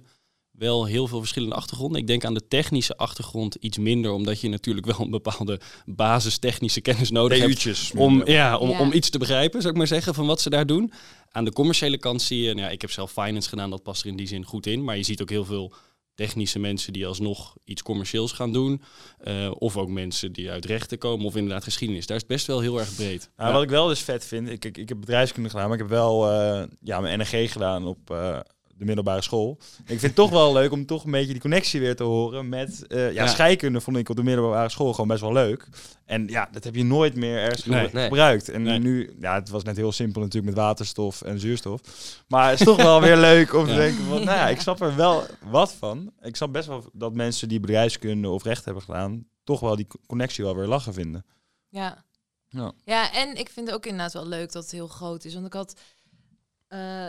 [0.59, 2.01] wel heel veel verschillende achtergronden.
[2.01, 6.81] Ik denk aan de technische achtergrond iets minder, omdat je natuurlijk wel een bepaalde basistechnische
[6.81, 7.93] kennis nodig hebt.
[7.97, 8.81] Om, ja, om, Ja.
[8.81, 10.93] om iets te begrijpen, zou ik maar zeggen, van wat ze daar doen.
[11.31, 14.03] Aan de commerciële kant zie je, nou ja, ik heb zelf finance gedaan, dat past
[14.03, 14.85] er in die zin goed in.
[14.85, 15.73] Maar je ziet ook heel veel
[16.15, 18.83] technische mensen die alsnog iets commercieels gaan doen.
[19.19, 22.07] Eh, of ook mensen die uit rechten komen, of inderdaad geschiedenis.
[22.07, 23.31] Daar is het best wel heel erg breed.
[23.37, 25.83] Nou, Wat ik wel dus vet vind, ik, ik, ik heb bedrijfskunde gedaan, maar ik
[25.83, 28.39] heb wel eh, ja, mijn NG gedaan op eh,
[28.79, 29.59] de middelbare school.
[29.79, 32.49] Ik vind het toch wel leuk om toch een beetje die connectie weer te horen
[32.49, 32.87] met...
[32.87, 33.27] eh, ja, Ja.
[33.27, 35.69] scheikunde vond ik op de middelbare school gewoon best wel leuk.
[36.05, 37.81] En ja, dat heb je nooit meer ergens Nee.
[37.81, 38.07] gebru- Nee.
[38.09, 38.49] gebruikt.
[38.49, 38.79] En Nee.
[38.79, 41.81] nu, ja, het was net heel simpel natuurlijk met waterstof en zuurstof.
[42.29, 43.77] Maar het is toch wel weer leuk om te Ja.
[43.77, 46.13] denken van, nou ja, ik snap er wel wat van.
[46.21, 49.87] Ik snap best wel dat mensen die bedrijfskunde of recht hebben gedaan, toch wel die
[50.07, 51.25] connectie wel weer lachen vinden.
[51.69, 52.05] Ja.
[52.49, 52.73] Ja.
[52.85, 55.35] ja, en ik vind het ook inderdaad wel leuk dat het heel groot is.
[55.35, 55.75] Want ik had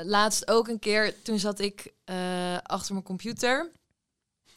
[0.04, 3.72] laatst ook een keer, toen zat ik eh, achter mijn computer.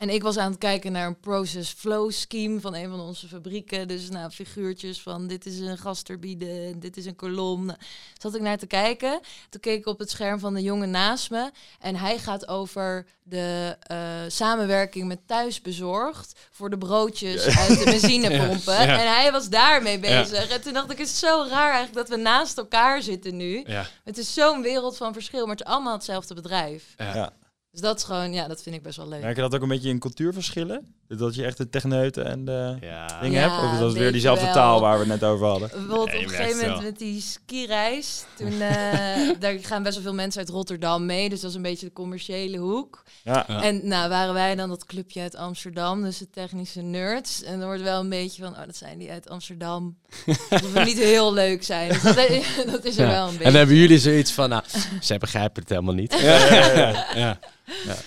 [0.00, 3.28] En ik was aan het kijken naar een process flow scheme van een van onze
[3.28, 3.88] fabrieken.
[3.88, 7.64] Dus nou, figuurtjes van dit is een gasturbine, dit is een kolom.
[7.64, 7.78] Nou,
[8.18, 9.20] Zat ik naar te kijken.
[9.48, 11.50] Toen keek ik op het scherm van de jongen naast me.
[11.80, 18.74] En hij gaat over de eh, samenwerking met Thuisbezorgd voor de broodjes uit de benzinepompen.
[18.74, 19.00] Ja, ja.
[19.00, 20.48] En hij was daarmee bezig.
[20.48, 23.62] En toen dacht ik, het is zo raar eigenlijk dat we naast elkaar zitten nu.
[23.66, 23.86] Ja.
[24.04, 26.94] Het is zo'n wereld van verschil, maar het is allemaal hetzelfde bedrijf.
[26.96, 27.32] Ja.
[27.70, 29.20] Dus dat is gewoon, ja, dat vind ik best wel leuk.
[29.20, 30.94] Merk je dat ook een beetje in cultuurverschillen?
[31.18, 33.06] Dat je echt de techneuten en de Ja.
[33.20, 33.62] dingen Ja, hebt?
[33.66, 34.54] Of is dat weer diezelfde wel.
[34.54, 35.68] taal waar we het net over hadden?
[35.68, 36.82] Bijvoorbeeld Ja, je op een gegeven moment wel.
[36.90, 38.24] met die skireis.
[38.36, 41.28] Toen, eh, daar gaan best wel veel mensen uit Rotterdam mee.
[41.28, 43.02] Dus dat is een beetje de commerciële hoek.
[43.24, 43.44] Ja.
[43.48, 43.62] Ja.
[43.62, 47.42] En nou waren wij dan dat clubje uit Amsterdam, dus de technische nerds.
[47.42, 49.96] En er wordt wel een beetje van, oh, dat zijn die uit Amsterdam.
[50.50, 51.88] Dat we niet heel leuk zijn.
[51.88, 52.16] Dus dat,
[52.72, 53.10] dat is er Ja.
[53.10, 53.44] wel een En beetje.
[53.44, 54.62] dan hebben jullie zoiets van, nou,
[55.00, 56.14] zij begrijpen het helemaal niet.
[56.20, 57.38] Ja.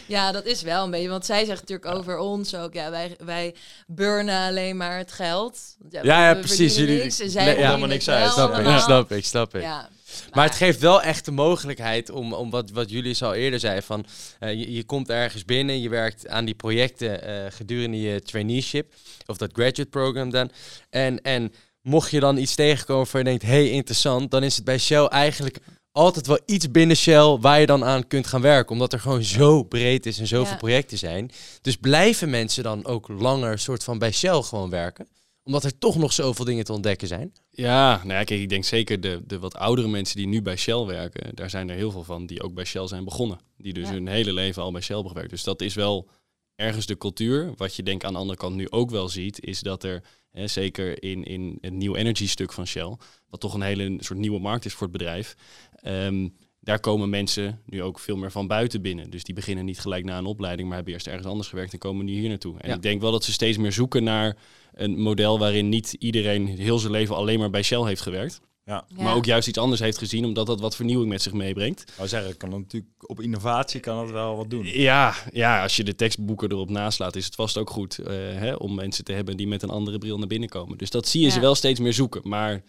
[0.08, 1.10] Ja, dat is wel een beetje.
[1.10, 2.74] Want zij zegt natuurlijk over ons ook.
[2.74, 3.56] Ja, wij, wij
[3.88, 5.75] burnen alleen maar het geld.
[5.89, 6.75] Ja, ja, we precies.
[6.75, 7.65] Jullie- niks en zij ja.
[7.65, 8.32] Helemaal niks uit.
[8.32, 9.62] Snap ik, snap ik, snap ik.
[9.62, 9.89] Ja.
[10.32, 13.84] Maar het geeft wel echt de mogelijkheid om, om wat, wat jullie al eerder zeiden:
[13.84, 14.06] van
[14.39, 18.93] eh, je, je komt ergens binnen, je werkt aan die projecten eh, gedurende je traineeship
[19.25, 20.51] of dat graduate program dan.
[20.89, 24.65] En, en mocht je dan iets tegenkomen waarvan je denkt: hey, interessant, dan is het
[24.65, 25.58] bij Shell eigenlijk
[25.93, 29.23] altijd wel iets binnen Shell waar je dan aan kunt gaan werken, omdat er gewoon
[29.23, 30.58] zo breed is en zoveel Ja.
[30.58, 31.32] projecten zijn.
[31.62, 35.08] Dus blijven mensen dan ook langer soort van bij Shell gewoon werken?
[35.43, 37.34] Omdat er toch nog zoveel dingen te ontdekken zijn.
[37.49, 40.56] Ja, nou ja, kijk, ik denk zeker de, de wat oudere mensen die nu bij
[40.56, 43.39] Shell werken, daar zijn er heel veel van die ook bij Shell zijn begonnen.
[43.58, 43.93] Die dus Ja.
[43.93, 45.34] hun hele leven al bij Shell hebben gewerkt.
[45.34, 46.10] Dus dat is wel
[46.56, 47.53] ergens de cultuur.
[47.58, 50.01] Wat je denk aan de andere kant nu ook wel ziet, is dat er,
[50.34, 52.98] hè, zeker in, in het nieuw energy stuk van Shell,
[53.30, 55.36] wat toch een hele soort nieuwe markt is voor het bedrijf,
[55.76, 56.28] ehm,
[56.60, 59.10] daar komen mensen nu ook veel meer van buiten binnen.
[59.10, 61.80] Dus die beginnen niet gelijk na een opleiding, maar hebben eerst ergens anders gewerkt en
[61.80, 62.60] komen nu hier naartoe.
[62.60, 62.76] En Ja.
[62.76, 64.38] ik denk wel dat ze steeds meer zoeken naar
[64.74, 68.41] een model waarin niet iedereen heel zijn leven alleen maar bij Shell heeft gewerkt.
[68.65, 68.86] Ja.
[68.95, 69.04] Ja.
[69.04, 71.82] Maar ook juist iets anders heeft gezien, omdat dat wat vernieuwing met zich meebrengt.
[71.82, 74.65] Ik wou zeggen, kan dat natuurlijk op innovatie kan dat wel wat doen.
[74.65, 78.54] Ja, ja, als je de tekstboeken erop naslaat, is het vast ook goed eh, hè,
[78.54, 80.78] om mensen te hebben die met een andere bril naar binnen komen.
[80.78, 82.21] Dus dat zie je ze wel steeds meer zoeken.
[82.23, 82.63] Maar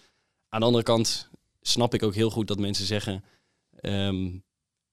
[0.49, 1.29] aan de andere kant
[1.61, 3.25] snap ik ook heel goed dat mensen zeggen...
[3.81, 4.31] ehm,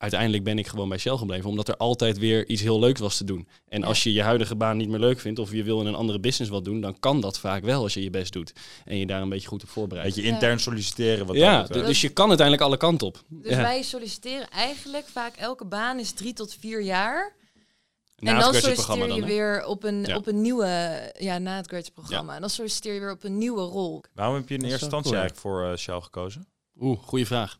[0.02, 3.18] uiteindelijk ben ik gewoon bij Shell gebleven, omdat er altijd weer iets heel leuks was
[3.18, 3.48] te doen.
[3.68, 3.86] En Ja.
[3.88, 6.20] als je je huidige baan niet meer leuk vindt of je wil in een andere
[6.20, 8.54] business wat doen, dan kan dat vaak wel als je je best doet.
[8.86, 10.16] En je daar een beetje goed op voorbereidt.
[10.16, 11.26] Beetje intern solliciteren.
[11.26, 13.24] Wat Ja, dat dus je kan uiteindelijk alle kanten op.
[13.30, 13.62] Dus Ja.
[13.62, 17.40] wij solliciteren eigenlijk vaak elke baan is drie tot vier jaar.
[18.18, 20.16] Na en dan solliciteer je dan, weer op een, Ja.
[20.16, 20.66] op een nieuwe,
[21.20, 22.36] ja, na het graduate-programma.
[22.36, 24.04] En dan solliciteer je weer op een nieuwe rol.
[24.14, 26.48] Waarom heb je in Dat eerste instantie cool, eigenlijk voor eh, Shell gekozen?
[26.80, 27.60] Oeh, goede vraag.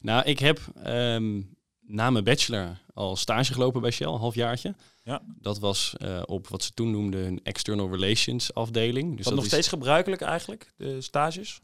[0.00, 1.40] Nou, ik heb ehm,
[1.86, 4.74] na mijn bachelor al stage gelopen bij Shell, een halfjaartje.
[5.04, 5.22] Ja.
[5.40, 9.10] Dat was eh, op wat ze toen noemden een external relations afdeling.
[9.10, 11.60] Dus Is dat nog is- steeds gebruikelijk eigenlijk, de stages?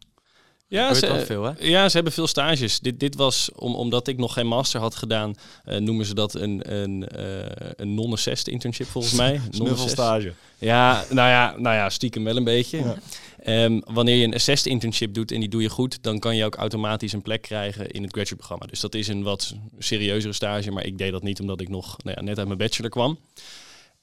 [0.66, 1.52] Ja, ze, veel, hè?
[1.58, 2.80] ja, ze hebben veel stages.
[2.80, 6.34] Dit, dit was, om, omdat ik nog geen master had gedaan, eh, noemen ze dat
[6.34, 9.40] een, een, eh, een non-assessed internship volgens mij.
[9.50, 10.32] Snuffelstage.
[10.58, 12.78] Ja, nou ja, nou ja, stiekem wel een beetje.
[12.78, 12.96] Ja.
[13.42, 16.44] Ehm, wanneer je een assessed internship doet en die doe je goed, dan kan je
[16.44, 18.66] ook automatisch een plek krijgen in het graduate programma.
[18.66, 21.96] Dus dat is een wat serieuzere stage, maar ik deed dat niet omdat ik nog
[22.02, 23.18] nou ja, net uit mijn bachelor kwam.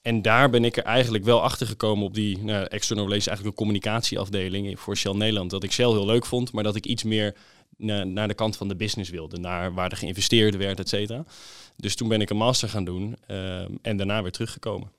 [0.02, 3.58] En daar ben ik er eigenlijk wel achter gekomen op die nou, external relations, eigenlijk
[3.58, 5.50] een communicatieafdeling voor Shell Nederland.
[5.50, 7.36] Dat ik Shell heel leuk vond, maar dat ik iets meer
[7.78, 11.26] na- naar de kant van de business wilde, naar waar er geïnvesteerd werd, et cetera.
[11.76, 14.92] Dus toen ben ik een master gaan doen ehm, en daarna weer teruggekomen.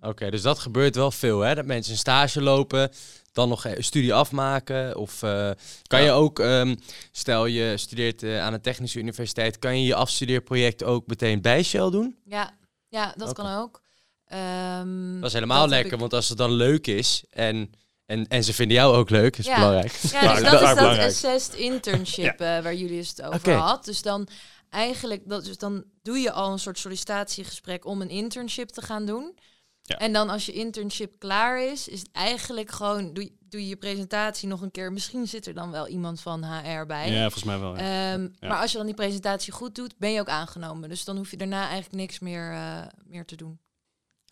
[0.00, 1.54] Oké, dus dat gebeurt wel veel, hè?
[1.54, 2.90] Dat mensen een stage lopen,
[3.32, 4.96] dan nog een studie afmaken.
[4.96, 5.50] Of eh,
[5.86, 6.04] kan Ja.
[6.06, 6.76] je ook, ehm,
[7.12, 11.62] stel je studeert eh, aan een technische universiteit, kan je je afstudeerproject ook meteen bij
[11.62, 12.16] Shell doen?
[12.24, 13.80] Ja, ja dat kan ook.
[14.26, 17.72] Ehm, Dat is helemaal lekker, ik- want als het dan leuk is en,
[18.06, 19.54] en, en ze vinden jou ook leuk, is Ja.
[19.54, 19.92] belangrijk.
[19.92, 23.52] Ja, dus dat dat is dat assessed internship eh, waar jullie het over Oké.
[23.52, 23.84] had.
[23.84, 24.28] Dus dan
[24.70, 29.06] eigenlijk, dat, dus dan doe je al een soort sollicitatiegesprek om een internship te gaan
[29.06, 29.38] doen.
[29.82, 29.96] Ja.
[29.98, 33.68] En dan als je internship klaar is, is het eigenlijk gewoon, doe, je- doe je
[33.68, 34.92] je presentatie nog een keer.
[34.92, 37.10] Misschien zit er dan wel iemand van HR bij.
[37.10, 37.76] Ja, volgens mij wel.
[37.76, 38.12] ja.
[38.12, 38.48] Ehm, Ja.
[38.48, 40.88] Maar als je dan die presentatie goed doet, ben je ook aangenomen.
[40.88, 43.58] Dus dan hoef je daarna eigenlijk niks meer, eh, meer te doen.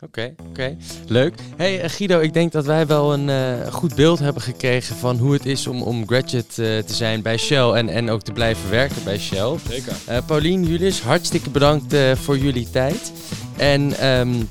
[0.04, 0.76] Oké, oké.
[1.06, 1.34] Leuk.
[1.56, 5.16] Hey eh, Guido, ik denk dat wij wel een eh, goed beeld hebben gekregen van
[5.18, 8.32] hoe het is om, om graduate eh, te zijn bij Shell en, en ook te
[8.32, 9.56] blijven werken bij Shell.
[9.68, 9.92] Zeker.
[10.06, 13.12] Eh Paulien, Julius, hartstikke bedankt eh, voor jullie tijd.
[13.56, 14.42] En ehm,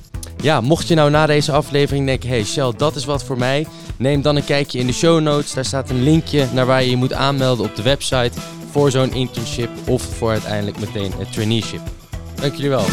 [0.42, 3.66] ja, mocht je nou na deze aflevering denken, hey Shell, dat is wat voor mij.
[3.98, 5.54] Neem dan een kijkje in de show notes.
[5.54, 8.32] Daar staat een linkje naar waar je je moet aanmelden op de website
[8.72, 11.82] voor zo'n internship of voor uiteindelijk meteen een traineeship.
[12.36, 12.86] Dank jullie wel.